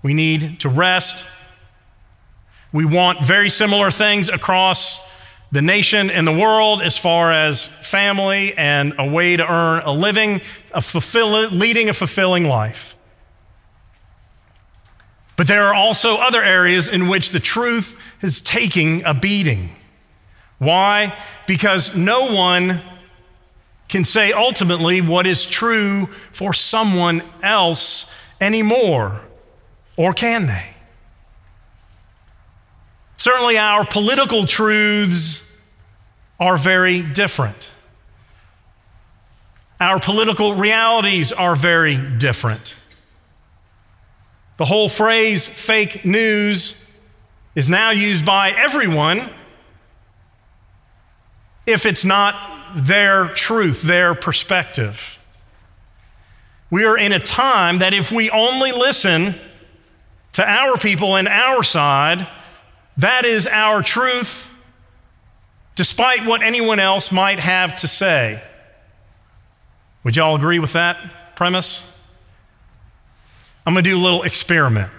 We 0.03 0.15
need 0.15 0.61
to 0.61 0.69
rest. 0.69 1.29
We 2.73 2.85
want 2.85 3.21
very 3.21 3.51
similar 3.51 3.91
things 3.91 4.29
across 4.29 5.11
the 5.53 5.61
nation 5.61 6.11
and 6.11 6.27
the 6.27 6.39
world 6.39 6.81
as 6.83 6.97
far 6.97 7.33
as 7.33 7.65
family 7.67 8.55
and 8.57 8.95
a 8.99 9.11
way 9.11 9.37
to 9.37 9.53
earn 9.53 9.83
a 9.85 9.93
living, 9.93 10.41
a 10.73 10.81
fulfill, 10.81 11.51
leading 11.51 11.89
a 11.89 11.93
fulfilling 11.93 12.45
life. 12.45 12.95
But 15.41 15.47
there 15.47 15.69
are 15.69 15.75
also 15.75 16.17
other 16.17 16.43
areas 16.43 16.91
in 16.91 17.09
which 17.09 17.31
the 17.31 17.41
truth 17.41 18.23
is 18.23 18.43
taking 18.43 19.07
a 19.07 19.15
beating. 19.15 19.71
Why? 20.59 21.17
Because 21.47 21.97
no 21.97 22.35
one 22.35 22.79
can 23.89 24.05
say 24.05 24.33
ultimately 24.33 25.01
what 25.01 25.27
is 25.27 25.47
true 25.47 26.05
for 26.31 26.53
someone 26.53 27.23
else 27.43 28.37
anymore, 28.39 29.19
or 29.97 30.13
can 30.13 30.47
they? 30.47 30.75
Certainly, 33.17 33.57
our 33.57 33.87
political 33.87 34.45
truths 34.45 35.67
are 36.39 36.59
very 36.59 37.01
different. 37.01 37.71
Our 39.81 40.01
political 40.01 40.57
realities 40.57 41.33
are 41.33 41.57
very 41.57 41.97
different. 41.97 42.77
The 44.61 44.67
whole 44.67 44.91
phrase 44.91 45.49
fake 45.49 46.05
news 46.05 46.95
is 47.55 47.71
now 47.71 47.93
used 47.93 48.27
by 48.27 48.51
everyone 48.51 49.27
if 51.67 51.87
it's 51.87 52.05
not 52.05 52.35
their 52.75 53.29
truth, 53.29 53.81
their 53.81 54.15
perspective. 54.15 55.19
We 56.71 56.85
are 56.85 56.99
in 56.99 57.13
a 57.13 57.19
time 57.19 57.79
that 57.79 57.95
if 57.95 58.13
we 58.13 58.29
only 58.29 58.71
listen 58.73 59.35
to 60.35 60.47
our 60.47 60.77
people 60.77 61.17
and 61.17 61.27
our 61.27 61.63
side, 61.63 62.29
that 62.99 63.25
is 63.25 63.47
our 63.47 63.83
truth, 63.83 64.63
despite 65.75 66.27
what 66.27 66.43
anyone 66.43 66.81
else 66.81 67.11
might 67.11 67.39
have 67.39 67.77
to 67.77 67.89
say. 67.89 68.43
Would 70.05 70.17
y'all 70.17 70.37
agree 70.37 70.59
with 70.59 70.75
that 70.75 71.35
premise? 71.35 71.90
I'm 73.67 73.75
going 73.75 73.85
to 73.85 73.91
do 73.91 73.97
a 73.97 74.03
little 74.03 74.23
experiment. 74.23 74.91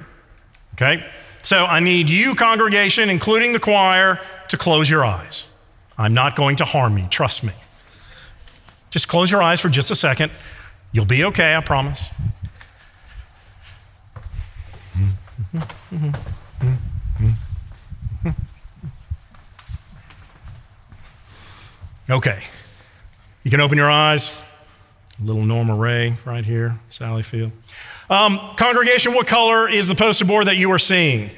Okay? 0.75 1.03
So 1.43 1.65
I 1.65 1.79
need 1.79 2.09
you, 2.09 2.35
congregation, 2.35 3.09
including 3.09 3.53
the 3.53 3.59
choir, 3.59 4.19
to 4.49 4.57
close 4.57 4.89
your 4.89 5.03
eyes. 5.03 5.47
I'm 5.97 6.13
not 6.13 6.35
going 6.35 6.57
to 6.57 6.65
harm 6.65 6.97
you, 6.97 7.07
trust 7.07 7.43
me. 7.43 7.53
Just 8.89 9.07
close 9.07 9.31
your 9.31 9.41
eyes 9.41 9.61
for 9.61 9.69
just 9.69 9.91
a 9.91 9.95
second. 9.95 10.31
You'll 10.91 11.05
be 11.05 11.23
okay, 11.25 11.55
I 11.55 11.61
promise. 11.61 12.11
Okay. 22.09 22.39
You 23.43 23.51
can 23.51 23.61
open 23.61 23.77
your 23.77 23.89
eyes. 23.89 24.37
Little 25.23 25.45
Norma 25.45 25.75
Rae 25.75 26.15
right 26.25 26.43
here, 26.43 26.75
Sally 26.89 27.23
Field. 27.23 27.51
Um, 28.11 28.41
congregation, 28.57 29.13
what 29.13 29.25
color 29.25 29.69
is 29.69 29.87
the 29.87 29.95
poster 29.95 30.25
board 30.25 30.47
that 30.47 30.57
you 30.57 30.69
are 30.73 30.79
seeing? 30.79 31.29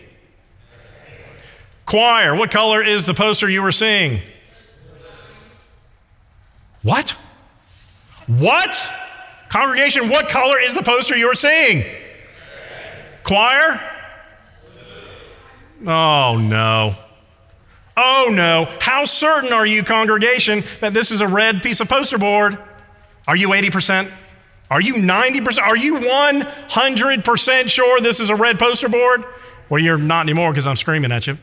Choir, 1.85 2.35
what 2.35 2.49
color 2.49 2.81
is 2.81 3.05
the 3.05 3.13
poster 3.13 3.47
you 3.47 3.63
are 3.63 3.71
seeing? 3.71 4.19
What? 6.81 7.11
What? 8.25 8.91
Congregation, 9.49 10.09
what 10.09 10.29
color 10.29 10.59
is 10.59 10.73
the 10.73 10.81
poster 10.81 11.15
you 11.15 11.27
are 11.27 11.35
seeing? 11.35 11.83
Choir? 13.23 13.79
Oh 15.85 16.39
no. 16.41 16.95
Oh 17.95 18.31
no. 18.33 18.67
How 18.79 19.05
certain 19.05 19.53
are 19.53 19.67
you, 19.67 19.83
congregation, 19.83 20.63
that 20.79 20.95
this 20.95 21.11
is 21.11 21.21
a 21.21 21.27
red 21.27 21.61
piece 21.61 21.81
of 21.81 21.87
poster 21.87 22.17
board? 22.17 22.57
Are 23.27 23.35
you 23.35 23.49
80%? 23.49 24.11
Are 24.73 24.81
you 24.81 24.95
90%? 24.95 25.59
Are 25.59 25.77
you 25.77 25.99
100% 25.99 27.69
sure 27.69 28.01
this 28.01 28.19
is 28.19 28.31
a 28.31 28.35
red 28.35 28.57
poster 28.57 28.89
board? 28.89 29.23
Well, 29.69 29.79
you're 29.79 29.99
not 29.99 30.25
anymore 30.25 30.49
because 30.49 30.65
I'm 30.65 30.77
screaming 30.77 31.11
at 31.11 31.27
you. 31.27 31.37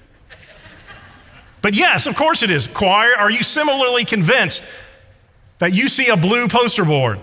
But 1.63 1.77
yes, 1.77 2.09
of 2.09 2.17
course 2.17 2.43
it 2.43 2.51
is. 2.51 2.67
Choir, 2.67 3.13
are 3.17 3.31
you 3.31 3.45
similarly 3.45 4.05
convinced 4.05 4.69
that 5.59 5.73
you 5.73 5.87
see 5.87 6.09
a 6.09 6.17
blue 6.17 6.49
poster 6.49 6.85
board? 6.85 7.21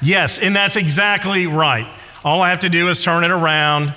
yes, 0.00 0.38
and 0.38 0.54
that's 0.54 0.76
exactly 0.76 1.48
right. 1.48 1.88
All 2.22 2.40
I 2.40 2.50
have 2.50 2.60
to 2.60 2.68
do 2.68 2.88
is 2.90 3.02
turn 3.02 3.24
it 3.24 3.32
around, 3.32 3.92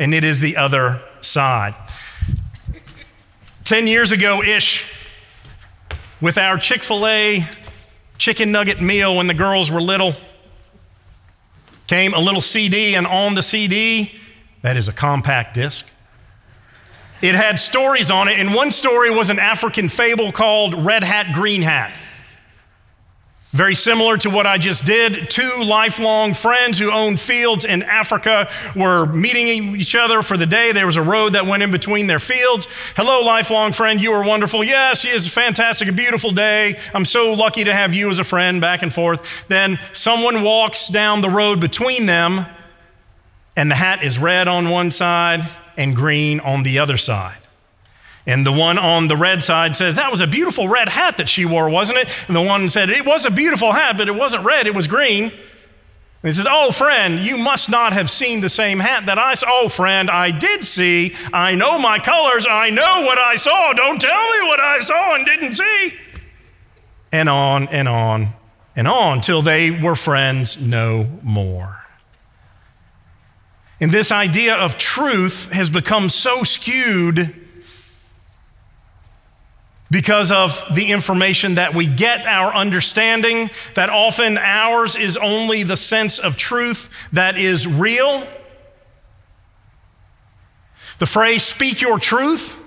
and 0.00 0.12
it 0.12 0.24
is 0.24 0.40
the 0.40 0.56
other 0.56 1.00
side. 1.20 1.74
10 3.62 3.86
years 3.86 4.10
ago 4.10 4.42
ish, 4.42 4.97
with 6.20 6.38
our 6.38 6.58
Chick 6.58 6.82
fil 6.82 7.06
A 7.06 7.44
chicken 8.18 8.50
nugget 8.50 8.80
meal 8.80 9.16
when 9.16 9.28
the 9.28 9.34
girls 9.34 9.70
were 9.70 9.80
little, 9.80 10.12
came 11.86 12.12
a 12.14 12.18
little 12.18 12.40
CD, 12.40 12.96
and 12.96 13.06
on 13.06 13.34
the 13.34 13.42
CD, 13.42 14.12
that 14.62 14.76
is 14.76 14.88
a 14.88 14.92
compact 14.92 15.54
disc. 15.54 15.88
It 17.22 17.34
had 17.34 17.58
stories 17.58 18.10
on 18.10 18.28
it, 18.28 18.38
and 18.38 18.54
one 18.54 18.70
story 18.70 19.10
was 19.10 19.30
an 19.30 19.38
African 19.38 19.88
fable 19.88 20.30
called 20.30 20.74
Red 20.74 21.02
Hat, 21.02 21.34
Green 21.34 21.62
Hat. 21.62 21.92
Very 23.52 23.74
similar 23.74 24.18
to 24.18 24.28
what 24.28 24.46
I 24.46 24.58
just 24.58 24.84
did. 24.84 25.30
Two 25.30 25.64
lifelong 25.64 26.34
friends 26.34 26.78
who 26.78 26.92
owned 26.92 27.18
fields 27.18 27.64
in 27.64 27.82
Africa 27.82 28.50
were 28.76 29.06
meeting 29.06 29.74
each 29.74 29.96
other 29.96 30.20
for 30.20 30.36
the 30.36 30.44
day. 30.44 30.72
There 30.72 30.84
was 30.84 30.98
a 30.98 31.02
road 31.02 31.30
that 31.30 31.46
went 31.46 31.62
in 31.62 31.70
between 31.70 32.06
their 32.06 32.18
fields. 32.18 32.68
Hello, 32.94 33.22
lifelong 33.22 33.72
friend. 33.72 34.02
You 34.02 34.12
are 34.12 34.22
wonderful. 34.22 34.62
Yes, 34.62 35.06
it 35.06 35.14
is 35.14 35.26
a 35.26 35.30
fantastic, 35.30 35.88
a 35.88 35.92
beautiful 35.92 36.30
day. 36.30 36.74
I'm 36.92 37.06
so 37.06 37.32
lucky 37.32 37.64
to 37.64 37.72
have 37.72 37.94
you 37.94 38.10
as 38.10 38.18
a 38.18 38.24
friend, 38.24 38.60
back 38.60 38.82
and 38.82 38.92
forth. 38.92 39.48
Then 39.48 39.78
someone 39.94 40.42
walks 40.42 40.88
down 40.88 41.22
the 41.22 41.30
road 41.30 41.58
between 41.58 42.04
them, 42.04 42.44
and 43.56 43.70
the 43.70 43.76
hat 43.76 44.04
is 44.04 44.18
red 44.18 44.46
on 44.46 44.68
one 44.68 44.90
side 44.90 45.40
and 45.78 45.96
green 45.96 46.40
on 46.40 46.64
the 46.64 46.80
other 46.80 46.98
side. 46.98 47.38
And 48.28 48.44
the 48.44 48.52
one 48.52 48.76
on 48.78 49.08
the 49.08 49.16
red 49.16 49.42
side 49.42 49.74
says, 49.74 49.96
That 49.96 50.10
was 50.10 50.20
a 50.20 50.26
beautiful 50.26 50.68
red 50.68 50.90
hat 50.90 51.16
that 51.16 51.30
she 51.30 51.46
wore, 51.46 51.70
wasn't 51.70 52.00
it? 52.00 52.24
And 52.28 52.36
the 52.36 52.42
one 52.42 52.68
said, 52.68 52.90
It 52.90 53.06
was 53.06 53.24
a 53.24 53.30
beautiful 53.30 53.72
hat, 53.72 53.96
but 53.96 54.06
it 54.06 54.14
wasn't 54.14 54.44
red, 54.44 54.66
it 54.66 54.74
was 54.74 54.86
green. 54.86 55.24
And 55.24 55.32
he 56.22 56.34
says, 56.34 56.46
Oh, 56.46 56.70
friend, 56.70 57.20
you 57.20 57.38
must 57.38 57.70
not 57.70 57.94
have 57.94 58.10
seen 58.10 58.42
the 58.42 58.50
same 58.50 58.80
hat 58.80 59.06
that 59.06 59.18
I 59.18 59.32
saw. 59.32 59.46
Oh, 59.48 59.68
friend, 59.70 60.10
I 60.10 60.30
did 60.30 60.62
see. 60.62 61.14
I 61.32 61.54
know 61.54 61.78
my 61.78 61.98
colors. 61.98 62.46
I 62.48 62.68
know 62.68 63.06
what 63.06 63.16
I 63.16 63.36
saw. 63.36 63.72
Don't 63.72 63.98
tell 63.98 64.30
me 64.32 64.46
what 64.46 64.60
I 64.60 64.80
saw 64.80 65.14
and 65.14 65.24
didn't 65.24 65.54
see. 65.54 65.94
And 67.10 67.30
on 67.30 67.68
and 67.68 67.88
on 67.88 68.28
and 68.76 68.86
on 68.86 69.22
till 69.22 69.40
they 69.40 69.70
were 69.70 69.96
friends 69.96 70.60
no 70.60 71.06
more. 71.24 71.82
And 73.80 73.90
this 73.90 74.12
idea 74.12 74.54
of 74.56 74.76
truth 74.76 75.50
has 75.52 75.70
become 75.70 76.10
so 76.10 76.42
skewed 76.42 77.34
because 79.90 80.30
of 80.30 80.62
the 80.74 80.90
information 80.90 81.54
that 81.54 81.74
we 81.74 81.86
get, 81.86 82.26
our 82.26 82.54
understanding, 82.54 83.48
that 83.74 83.88
often 83.88 84.36
ours 84.36 84.96
is 84.96 85.16
only 85.16 85.62
the 85.62 85.76
sense 85.76 86.18
of 86.18 86.36
truth 86.36 87.08
that 87.12 87.38
is 87.38 87.66
real. 87.66 88.22
The 90.98 91.06
phrase, 91.06 91.42
speak 91.42 91.80
your 91.80 91.98
truth, 91.98 92.62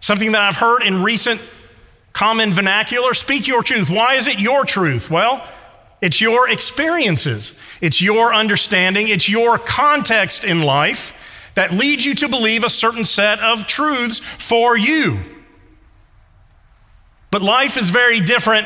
something 0.00 0.32
that 0.32 0.40
I've 0.40 0.56
heard 0.56 0.82
in 0.82 1.02
recent 1.02 1.40
common 2.12 2.52
vernacular, 2.52 3.14
speak 3.14 3.46
your 3.46 3.62
truth. 3.62 3.90
Why 3.90 4.14
is 4.14 4.26
it 4.26 4.40
your 4.40 4.64
truth? 4.64 5.10
Well, 5.10 5.46
it's 6.00 6.20
your 6.20 6.48
experiences, 6.48 7.58
it's 7.80 8.02
your 8.02 8.34
understanding, 8.34 9.08
it's 9.08 9.28
your 9.28 9.58
context 9.58 10.44
in 10.44 10.62
life 10.62 11.52
that 11.54 11.72
leads 11.72 12.04
you 12.04 12.14
to 12.16 12.28
believe 12.28 12.64
a 12.64 12.70
certain 12.70 13.04
set 13.04 13.38
of 13.40 13.66
truths 13.66 14.18
for 14.18 14.76
you. 14.76 15.18
But 17.34 17.42
life 17.42 17.76
is 17.76 17.90
very 17.90 18.20
different 18.20 18.64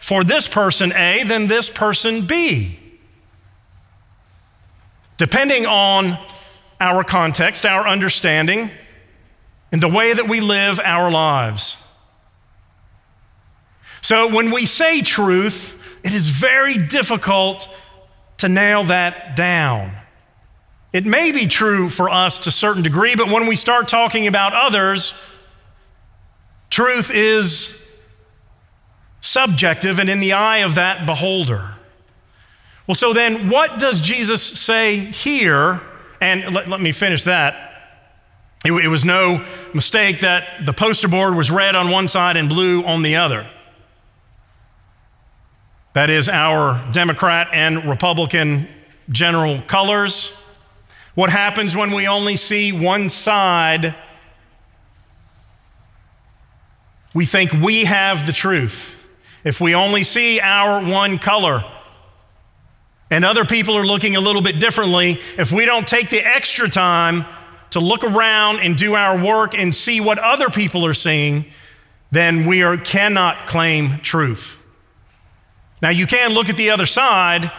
for 0.00 0.24
this 0.24 0.48
person 0.48 0.92
A 0.94 1.22
than 1.22 1.46
this 1.46 1.70
person 1.70 2.26
B. 2.26 2.76
Depending 5.16 5.64
on 5.66 6.18
our 6.80 7.04
context, 7.04 7.64
our 7.64 7.86
understanding, 7.86 8.68
and 9.70 9.80
the 9.80 9.88
way 9.88 10.12
that 10.12 10.28
we 10.28 10.40
live 10.40 10.80
our 10.80 11.08
lives. 11.08 11.88
So 14.02 14.34
when 14.34 14.50
we 14.50 14.66
say 14.66 15.02
truth, 15.02 16.00
it 16.04 16.12
is 16.12 16.30
very 16.30 16.78
difficult 16.78 17.72
to 18.38 18.48
nail 18.48 18.82
that 18.82 19.36
down. 19.36 19.88
It 20.92 21.06
may 21.06 21.30
be 21.30 21.46
true 21.46 21.88
for 21.88 22.10
us 22.10 22.40
to 22.40 22.48
a 22.48 22.50
certain 22.50 22.82
degree, 22.82 23.14
but 23.14 23.30
when 23.30 23.46
we 23.46 23.54
start 23.54 23.86
talking 23.86 24.26
about 24.26 24.52
others, 24.52 25.12
truth 26.70 27.12
is 27.14 27.79
subjective 29.20 29.98
and 29.98 30.08
in 30.08 30.20
the 30.20 30.32
eye 30.32 30.58
of 30.58 30.76
that 30.76 31.06
beholder. 31.06 31.68
Well, 32.86 32.94
so 32.94 33.12
then 33.12 33.50
what 33.50 33.78
does 33.78 34.00
Jesus 34.00 34.42
say 34.42 34.98
here? 34.98 35.80
And 36.20 36.54
let, 36.54 36.68
let 36.68 36.80
me 36.80 36.92
finish 36.92 37.24
that. 37.24 37.70
It, 38.64 38.72
it 38.72 38.88
was 38.88 39.04
no 39.04 39.44
mistake 39.72 40.20
that 40.20 40.66
the 40.66 40.72
poster 40.72 41.08
board 41.08 41.34
was 41.34 41.50
red 41.50 41.74
on 41.74 41.90
one 41.90 42.08
side 42.08 42.36
and 42.36 42.48
blue 42.48 42.82
on 42.82 43.02
the 43.02 43.16
other. 43.16 43.46
That 45.92 46.10
is 46.10 46.28
our 46.28 46.80
Democrat 46.92 47.48
and 47.52 47.84
Republican 47.84 48.68
general 49.10 49.60
colors. 49.66 50.36
What 51.14 51.30
happens 51.30 51.74
when 51.74 51.92
we 51.92 52.06
only 52.06 52.36
see 52.36 52.72
one 52.72 53.08
side? 53.08 53.94
We 57.14 57.26
think 57.26 57.52
we 57.52 57.84
have 57.84 58.26
the 58.26 58.32
truth. 58.32 58.99
If 59.44 59.60
we 59.60 59.74
only 59.74 60.04
see 60.04 60.40
our 60.40 60.82
one 60.82 61.18
color 61.18 61.64
and 63.10 63.24
other 63.24 63.44
people 63.44 63.76
are 63.76 63.86
looking 63.86 64.16
a 64.16 64.20
little 64.20 64.42
bit 64.42 64.60
differently, 64.60 65.18
if 65.38 65.50
we 65.50 65.64
don't 65.64 65.86
take 65.86 66.10
the 66.10 66.20
extra 66.20 66.68
time 66.68 67.24
to 67.70 67.80
look 67.80 68.04
around 68.04 68.60
and 68.60 68.76
do 68.76 68.94
our 68.94 69.22
work 69.22 69.56
and 69.56 69.74
see 69.74 70.00
what 70.00 70.18
other 70.18 70.48
people 70.48 70.84
are 70.84 70.94
seeing, 70.94 71.44
then 72.10 72.46
we 72.46 72.62
are, 72.62 72.76
cannot 72.76 73.46
claim 73.46 73.98
truth. 73.98 74.56
Now, 75.80 75.90
you 75.90 76.06
can 76.06 76.34
look 76.34 76.48
at 76.48 76.56
the 76.56 76.70
other 76.70 76.86
side, 76.86 77.50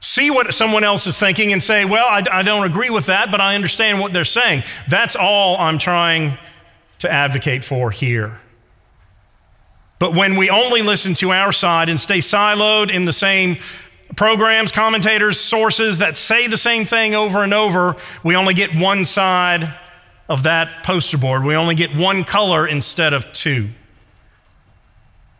see 0.00 0.30
what 0.30 0.52
someone 0.52 0.84
else 0.84 1.06
is 1.06 1.18
thinking, 1.18 1.52
and 1.52 1.62
say, 1.62 1.84
Well, 1.84 2.06
I, 2.06 2.22
I 2.30 2.42
don't 2.42 2.64
agree 2.64 2.90
with 2.90 3.06
that, 3.06 3.30
but 3.30 3.40
I 3.40 3.54
understand 3.54 4.00
what 4.00 4.12
they're 4.12 4.24
saying. 4.24 4.64
That's 4.88 5.16
all 5.16 5.56
I'm 5.56 5.78
trying 5.78 6.36
to 6.98 7.10
advocate 7.10 7.64
for 7.64 7.90
here. 7.90 8.38
But 9.98 10.14
when 10.14 10.36
we 10.36 10.48
only 10.50 10.82
listen 10.82 11.14
to 11.14 11.32
our 11.32 11.52
side 11.52 11.88
and 11.88 12.00
stay 12.00 12.18
siloed 12.18 12.90
in 12.90 13.04
the 13.04 13.12
same 13.12 13.56
programs, 14.16 14.72
commentators, 14.72 15.40
sources 15.40 15.98
that 15.98 16.16
say 16.16 16.46
the 16.46 16.56
same 16.56 16.84
thing 16.84 17.14
over 17.14 17.42
and 17.42 17.52
over, 17.52 17.96
we 18.22 18.36
only 18.36 18.54
get 18.54 18.70
one 18.74 19.04
side 19.04 19.72
of 20.28 20.44
that 20.44 20.84
poster 20.84 21.18
board. 21.18 21.44
We 21.44 21.56
only 21.56 21.74
get 21.74 21.90
one 21.90 22.22
color 22.22 22.66
instead 22.66 23.12
of 23.12 23.32
two. 23.32 23.68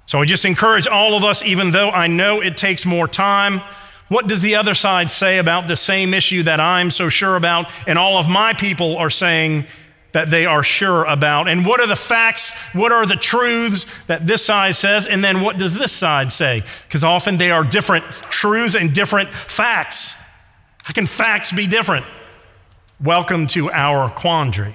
So 0.06 0.20
I 0.20 0.24
just 0.24 0.44
encourage 0.44 0.86
all 0.86 1.16
of 1.16 1.22
us, 1.22 1.44
even 1.44 1.70
though 1.70 1.90
I 1.90 2.06
know 2.06 2.40
it 2.40 2.56
takes 2.56 2.86
more 2.86 3.06
time. 3.06 3.60
What 4.08 4.26
does 4.26 4.40
the 4.40 4.56
other 4.56 4.72
side 4.72 5.10
say 5.10 5.36
about 5.36 5.68
the 5.68 5.76
same 5.76 6.14
issue 6.14 6.44
that 6.44 6.60
I'm 6.60 6.90
so 6.90 7.10
sure 7.10 7.36
about 7.36 7.70
and 7.86 7.98
all 7.98 8.16
of 8.16 8.28
my 8.28 8.54
people 8.54 8.96
are 8.96 9.10
saying 9.10 9.66
that 10.18 10.30
they 10.30 10.46
are 10.46 10.64
sure 10.64 11.04
about. 11.04 11.46
And 11.46 11.64
what 11.64 11.80
are 11.80 11.86
the 11.86 11.94
facts? 11.94 12.74
What 12.74 12.90
are 12.90 13.06
the 13.06 13.14
truths 13.14 14.04
that 14.06 14.26
this 14.26 14.44
side 14.44 14.74
says? 14.74 15.06
And 15.06 15.22
then 15.22 15.42
what 15.42 15.58
does 15.58 15.78
this 15.78 15.92
side 15.92 16.32
say? 16.32 16.64
Because 16.88 17.04
often 17.04 17.38
they 17.38 17.52
are 17.52 17.62
different 17.62 18.04
truths 18.04 18.74
and 18.74 18.92
different 18.92 19.28
facts. 19.28 20.20
How 20.82 20.92
can 20.92 21.06
facts 21.06 21.52
be 21.52 21.68
different? 21.68 22.04
Welcome 23.00 23.46
to 23.48 23.70
our 23.70 24.10
quandary. 24.10 24.74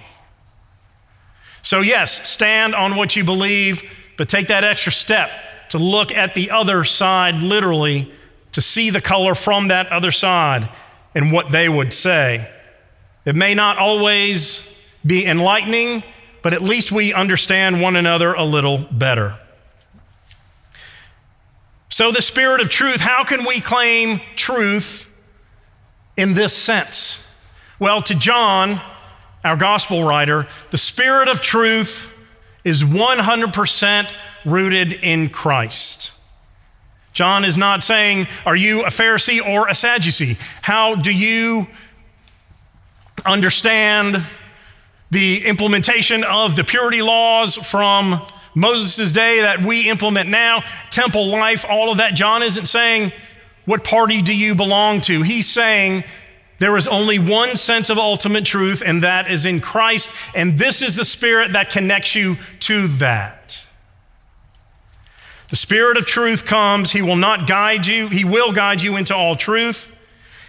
So, 1.61 1.81
yes, 1.81 2.25
stand 2.25 2.73
on 2.73 2.95
what 2.95 3.17
you 3.17 3.25
believe, 3.25 4.13
but 4.17 4.29
take 4.29 4.47
that 4.47 4.63
extra 4.63 4.93
step 4.93 5.29
to 5.71 5.77
look 5.77 6.13
at 6.13 6.35
the 6.35 6.51
other 6.51 6.85
side 6.85 7.35
literally, 7.35 8.09
to 8.53 8.61
see 8.61 8.91
the 8.91 9.01
color 9.01 9.35
from 9.35 9.67
that 9.67 9.91
other 9.91 10.11
side 10.11 10.69
and 11.13 11.33
what 11.33 11.51
they 11.51 11.67
would 11.67 11.91
say. 11.91 12.49
It 13.25 13.35
may 13.35 13.53
not 13.55 13.77
always 13.77 14.72
be 15.05 15.25
enlightening, 15.25 16.03
but 16.41 16.53
at 16.53 16.61
least 16.61 16.91
we 16.91 17.13
understand 17.13 17.81
one 17.81 17.95
another 17.95 18.33
a 18.33 18.43
little 18.43 18.77
better. 18.91 19.35
So, 21.89 22.11
the 22.11 22.21
Spirit 22.21 22.59
of 22.61 22.69
truth, 22.69 23.01
how 23.01 23.23
can 23.23 23.45
we 23.45 23.59
claim 23.59 24.19
truth 24.35 25.09
in 26.17 26.33
this 26.33 26.55
sense? 26.55 27.19
Well, 27.77 28.01
to 28.03 28.17
John, 28.17 28.79
our 29.43 29.57
gospel 29.57 30.03
writer, 30.03 30.47
the 30.71 30.77
Spirit 30.77 31.29
of 31.29 31.41
truth 31.41 32.09
is 32.63 32.83
100% 32.83 34.11
rooted 34.45 34.93
in 35.03 35.29
Christ. 35.29 36.19
John 37.13 37.45
is 37.45 37.57
not 37.57 37.83
saying, 37.83 38.25
Are 38.45 38.55
you 38.55 38.81
a 38.81 38.89
Pharisee 38.89 39.45
or 39.45 39.67
a 39.67 39.75
Sadducee? 39.75 40.35
How 40.61 40.95
do 40.95 41.15
you 41.15 41.67
understand 43.25 44.23
the 45.13 45.45
implementation 45.45 46.23
of 46.23 46.55
the 46.55 46.63
purity 46.63 47.01
laws 47.01 47.55
from 47.55 48.21
Moses' 48.55 49.11
day 49.11 49.41
that 49.41 49.61
we 49.61 49.89
implement 49.89 50.29
now, 50.29 50.63
temple 50.89 51.27
life, 51.27 51.65
all 51.69 51.91
of 51.91 51.97
that. 51.97 52.15
John 52.15 52.43
isn't 52.43 52.65
saying, 52.65 53.11
What 53.65 53.83
party 53.83 54.21
do 54.21 54.35
you 54.35 54.55
belong 54.55 55.01
to? 55.01 55.21
He's 55.21 55.47
saying, 55.47 56.03
there 56.59 56.77
is 56.77 56.87
only 56.87 57.19
one 57.19 57.49
sense 57.49 57.89
of 57.89 57.97
ultimate 57.97 58.45
truth, 58.45 58.83
and 58.85 59.03
that 59.03 59.29
is 59.29 59.45
in 59.45 59.59
Christ. 59.59 60.33
And 60.33 60.53
this 60.53 60.81
is 60.81 60.95
the 60.95 61.03
Spirit 61.03 61.53
that 61.53 61.69
connects 61.69 62.15
you 62.15 62.37
to 62.61 62.87
that. 62.99 63.65
The 65.49 65.55
Spirit 65.57 65.97
of 65.97 66.05
truth 66.05 66.45
comes. 66.45 66.91
He 66.91 67.01
will 67.01 67.17
not 67.17 67.47
guide 67.47 67.85
you, 67.85 68.07
He 68.07 68.23
will 68.23 68.53
guide 68.53 68.81
you 68.81 68.95
into 68.95 69.13
all 69.13 69.35
truth. 69.35 69.99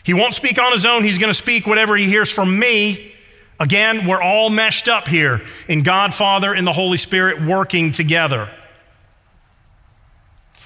He 0.04 0.14
won't 0.14 0.34
speak 0.34 0.58
on 0.58 0.70
His 0.70 0.86
own. 0.86 1.02
He's 1.02 1.18
going 1.18 1.30
to 1.30 1.34
speak 1.34 1.66
whatever 1.66 1.96
He 1.96 2.04
hears 2.04 2.30
from 2.30 2.58
me. 2.58 3.13
Again, 3.60 4.06
we're 4.06 4.22
all 4.22 4.50
meshed 4.50 4.88
up 4.88 5.06
here 5.06 5.42
in 5.68 5.82
God, 5.82 6.14
Father, 6.14 6.52
and 6.52 6.66
the 6.66 6.72
Holy 6.72 6.98
Spirit 6.98 7.40
working 7.40 7.92
together. 7.92 8.48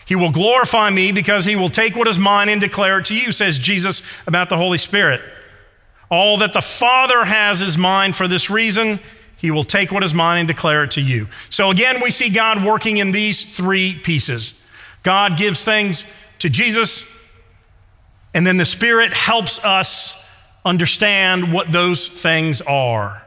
He 0.07 0.16
will 0.16 0.33
glorify 0.33 0.88
me 0.88 1.12
because 1.12 1.44
he 1.44 1.55
will 1.55 1.68
take 1.68 1.94
what 1.94 2.09
is 2.09 2.18
mine 2.18 2.48
and 2.48 2.61
declare 2.61 2.98
it 3.01 3.07
to 3.07 3.14
you, 3.14 3.31
says 3.31 3.59
Jesus 3.59 4.27
about 4.27 4.48
the 4.48 4.57
Holy 4.57 4.79
Spirit. 4.79 5.20
All 6.11 6.38
that 6.38 6.55
the 6.55 6.62
Father 6.62 7.27
has 7.27 7.61
is 7.61 7.77
mine 7.77 8.14
for 8.14 8.27
this 8.27 8.48
reason. 8.48 8.98
He 9.37 9.51
will 9.51 9.64
take 9.64 9.92
what 9.92 10.03
is 10.03 10.14
mine 10.14 10.38
and 10.38 10.48
declare 10.48 10.85
it 10.85 10.92
to 10.92 11.03
you. 11.03 11.29
So 11.51 11.70
again, 11.70 11.96
we 12.03 12.11
see 12.11 12.31
God 12.31 12.64
working 12.64 12.96
in 12.96 13.12
these 13.12 13.55
three 13.55 13.94
pieces. 14.03 14.66
God 15.03 15.37
gives 15.37 15.62
things 15.62 16.11
to 16.38 16.48
Jesus, 16.48 17.14
and 18.35 18.46
then 18.46 18.57
the 18.57 18.64
Spirit 18.64 19.12
helps 19.12 19.62
us 19.64 20.28
understand 20.64 21.53
what 21.53 21.71
those 21.71 22.09
things 22.09 22.61
are. 22.62 23.23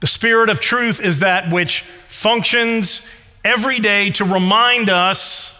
The 0.00 0.06
Spirit 0.06 0.50
of 0.50 0.60
truth 0.60 1.04
is 1.04 1.20
that 1.20 1.50
which 1.50 1.80
functions 1.80 3.10
every 3.44 3.78
day 3.78 4.10
to 4.10 4.24
remind 4.24 4.90
us 4.90 5.56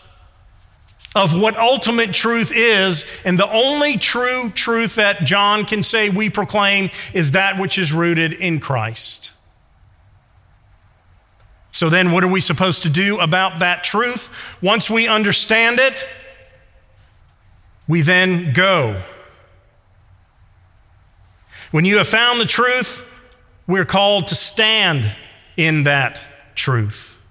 of 1.16 1.40
what 1.40 1.56
ultimate 1.56 2.12
truth 2.12 2.52
is. 2.54 3.22
And 3.24 3.38
the 3.38 3.50
only 3.50 3.96
true 3.96 4.50
truth 4.54 4.96
that 4.96 5.20
John 5.20 5.64
can 5.64 5.82
say 5.82 6.10
we 6.10 6.28
proclaim 6.28 6.90
is 7.14 7.32
that 7.32 7.58
which 7.58 7.78
is 7.78 7.92
rooted 7.92 8.34
in 8.34 8.60
Christ. 8.60 9.32
So 11.72 11.90
then, 11.90 12.12
what 12.12 12.24
are 12.24 12.28
we 12.28 12.40
supposed 12.40 12.84
to 12.84 12.88
do 12.88 13.18
about 13.18 13.58
that 13.58 13.84
truth? 13.84 14.58
Once 14.62 14.88
we 14.88 15.08
understand 15.08 15.78
it, 15.78 16.06
we 17.88 18.00
then 18.00 18.52
go. 18.52 19.00
When 21.76 21.84
you 21.84 21.98
have 21.98 22.08
found 22.08 22.40
the 22.40 22.46
truth, 22.46 23.06
we're 23.66 23.84
called 23.84 24.28
to 24.28 24.34
stand 24.34 25.14
in 25.58 25.84
that 25.84 26.24
truth. 26.54 27.22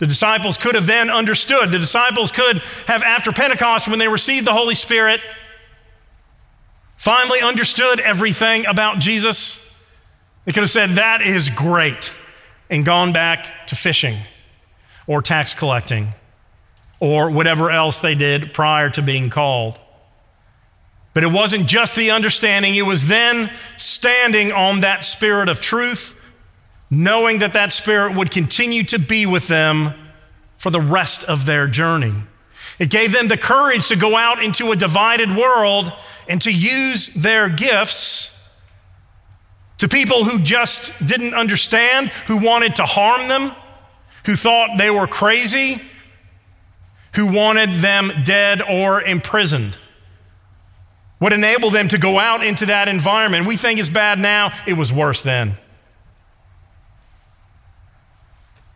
The 0.00 0.06
disciples 0.06 0.58
could 0.58 0.74
have 0.74 0.86
then 0.86 1.08
understood. 1.08 1.70
The 1.70 1.78
disciples 1.78 2.30
could 2.30 2.58
have, 2.88 3.02
after 3.02 3.32
Pentecost, 3.32 3.88
when 3.88 3.98
they 3.98 4.06
received 4.06 4.46
the 4.46 4.52
Holy 4.52 4.74
Spirit, 4.74 5.22
finally 6.98 7.40
understood 7.40 8.00
everything 8.00 8.66
about 8.66 8.98
Jesus. 8.98 9.90
They 10.44 10.52
could 10.52 10.64
have 10.64 10.68
said, 10.68 10.90
That 10.90 11.22
is 11.22 11.48
great, 11.48 12.12
and 12.68 12.84
gone 12.84 13.14
back 13.14 13.68
to 13.68 13.76
fishing 13.76 14.18
or 15.06 15.22
tax 15.22 15.54
collecting 15.54 16.08
or 17.00 17.30
whatever 17.30 17.70
else 17.70 18.00
they 18.00 18.14
did 18.14 18.52
prior 18.52 18.90
to 18.90 19.00
being 19.00 19.30
called. 19.30 19.80
But 21.14 21.22
it 21.22 21.30
wasn't 21.32 21.66
just 21.66 21.96
the 21.96 22.10
understanding, 22.10 22.74
it 22.74 22.84
was 22.84 23.08
then 23.08 23.48
standing 23.76 24.52
on 24.52 24.80
that 24.80 25.04
spirit 25.04 25.48
of 25.48 25.60
truth 25.62 26.20
knowing 26.94 27.40
that 27.40 27.54
that 27.54 27.72
Spirit 27.72 28.14
would 28.14 28.30
continue 28.30 28.84
to 28.84 28.98
be 28.98 29.26
with 29.26 29.48
them 29.48 29.92
for 30.56 30.70
the 30.70 30.80
rest 30.80 31.28
of 31.28 31.46
their 31.46 31.66
journey. 31.66 32.12
It 32.78 32.90
gave 32.90 33.12
them 33.12 33.28
the 33.28 33.36
courage 33.36 33.88
to 33.88 33.96
go 33.96 34.16
out 34.16 34.42
into 34.42 34.72
a 34.72 34.76
divided 34.76 35.34
world 35.36 35.92
and 36.28 36.40
to 36.42 36.50
use 36.50 37.08
their 37.14 37.48
gifts 37.48 38.32
to 39.78 39.88
people 39.88 40.24
who 40.24 40.38
just 40.38 41.06
didn't 41.06 41.34
understand, 41.34 42.08
who 42.26 42.38
wanted 42.38 42.76
to 42.76 42.84
harm 42.84 43.28
them, 43.28 43.52
who 44.24 44.34
thought 44.34 44.78
they 44.78 44.90
were 44.90 45.06
crazy, 45.06 45.80
who 47.14 47.32
wanted 47.32 47.68
them 47.80 48.10
dead 48.24 48.62
or 48.62 49.02
imprisoned. 49.02 49.76
What 51.24 51.32
enabled 51.32 51.72
them 51.72 51.88
to 51.88 51.96
go 51.96 52.18
out 52.18 52.44
into 52.44 52.66
that 52.66 52.86
environment? 52.86 53.46
We 53.46 53.56
think 53.56 53.80
it's 53.80 53.88
bad 53.88 54.18
now, 54.18 54.52
it 54.66 54.74
was 54.74 54.92
worse 54.92 55.22
then. 55.22 55.52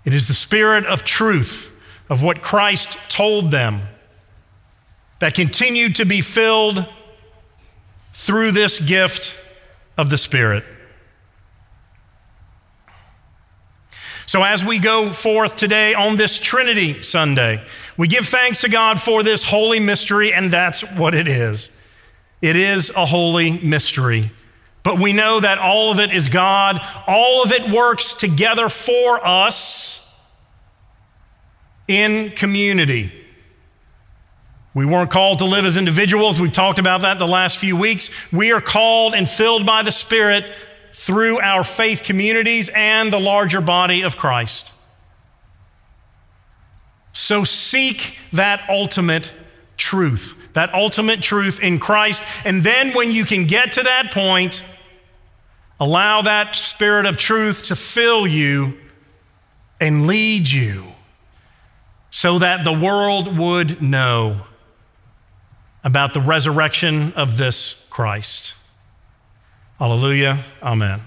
It 0.06 0.14
is 0.14 0.28
the 0.28 0.32
spirit 0.32 0.86
of 0.86 1.04
truth, 1.04 1.78
of 2.08 2.22
what 2.22 2.40
Christ 2.40 3.10
told 3.10 3.50
them, 3.50 3.80
that 5.18 5.34
continued 5.34 5.96
to 5.96 6.06
be 6.06 6.22
filled 6.22 6.86
through 8.14 8.52
this 8.52 8.80
gift 8.80 9.38
of 9.98 10.08
the 10.08 10.16
Spirit. 10.16 10.64
So, 14.24 14.42
as 14.42 14.64
we 14.64 14.78
go 14.78 15.10
forth 15.10 15.54
today 15.56 15.92
on 15.92 16.16
this 16.16 16.40
Trinity 16.40 17.02
Sunday, 17.02 17.62
we 17.98 18.08
give 18.08 18.26
thanks 18.26 18.62
to 18.62 18.70
God 18.70 18.98
for 18.98 19.22
this 19.22 19.44
holy 19.44 19.80
mystery, 19.80 20.32
and 20.32 20.50
that's 20.50 20.80
what 20.92 21.14
it 21.14 21.28
is. 21.28 21.74
It 22.40 22.56
is 22.56 22.90
a 22.96 23.04
holy 23.04 23.58
mystery. 23.58 24.30
But 24.82 24.98
we 24.98 25.12
know 25.12 25.40
that 25.40 25.58
all 25.58 25.90
of 25.90 25.98
it 25.98 26.14
is 26.14 26.28
God, 26.28 26.80
all 27.06 27.42
of 27.42 27.52
it 27.52 27.68
works 27.70 28.14
together 28.14 28.68
for 28.68 29.20
us 29.26 30.34
in 31.88 32.30
community. 32.30 33.12
We 34.74 34.86
weren't 34.86 35.10
called 35.10 35.40
to 35.40 35.44
live 35.44 35.64
as 35.64 35.76
individuals. 35.76 36.40
We've 36.40 36.52
talked 36.52 36.78
about 36.78 37.00
that 37.00 37.18
the 37.18 37.26
last 37.26 37.58
few 37.58 37.76
weeks. 37.76 38.32
We 38.32 38.52
are 38.52 38.60
called 38.60 39.14
and 39.14 39.28
filled 39.28 39.66
by 39.66 39.82
the 39.82 39.90
Spirit 39.90 40.44
through 40.92 41.40
our 41.40 41.64
faith 41.64 42.02
communities 42.04 42.70
and 42.74 43.12
the 43.12 43.18
larger 43.18 43.60
body 43.60 44.02
of 44.02 44.16
Christ. 44.16 44.72
So 47.12 47.42
seek 47.44 48.18
that 48.32 48.68
ultimate 48.68 49.32
truth, 49.76 50.37
that 50.58 50.74
ultimate 50.74 51.22
truth 51.22 51.62
in 51.62 51.78
Christ. 51.78 52.22
And 52.44 52.62
then 52.62 52.92
when 52.92 53.10
you 53.10 53.24
can 53.24 53.46
get 53.46 53.72
to 53.72 53.82
that 53.82 54.12
point, 54.12 54.62
Allow 55.80 56.22
that 56.22 56.56
spirit 56.56 57.06
of 57.06 57.16
truth 57.16 57.66
to 57.66 57.76
fill 57.76 58.26
you 58.26 58.76
and 59.80 60.06
lead 60.06 60.48
you 60.48 60.82
so 62.10 62.40
that 62.40 62.64
the 62.64 62.72
world 62.72 63.38
would 63.38 63.80
know 63.80 64.40
about 65.84 66.14
the 66.14 66.20
resurrection 66.20 67.12
of 67.14 67.36
this 67.36 67.88
Christ. 67.90 68.56
Hallelujah. 69.78 70.38
Amen. 70.60 71.00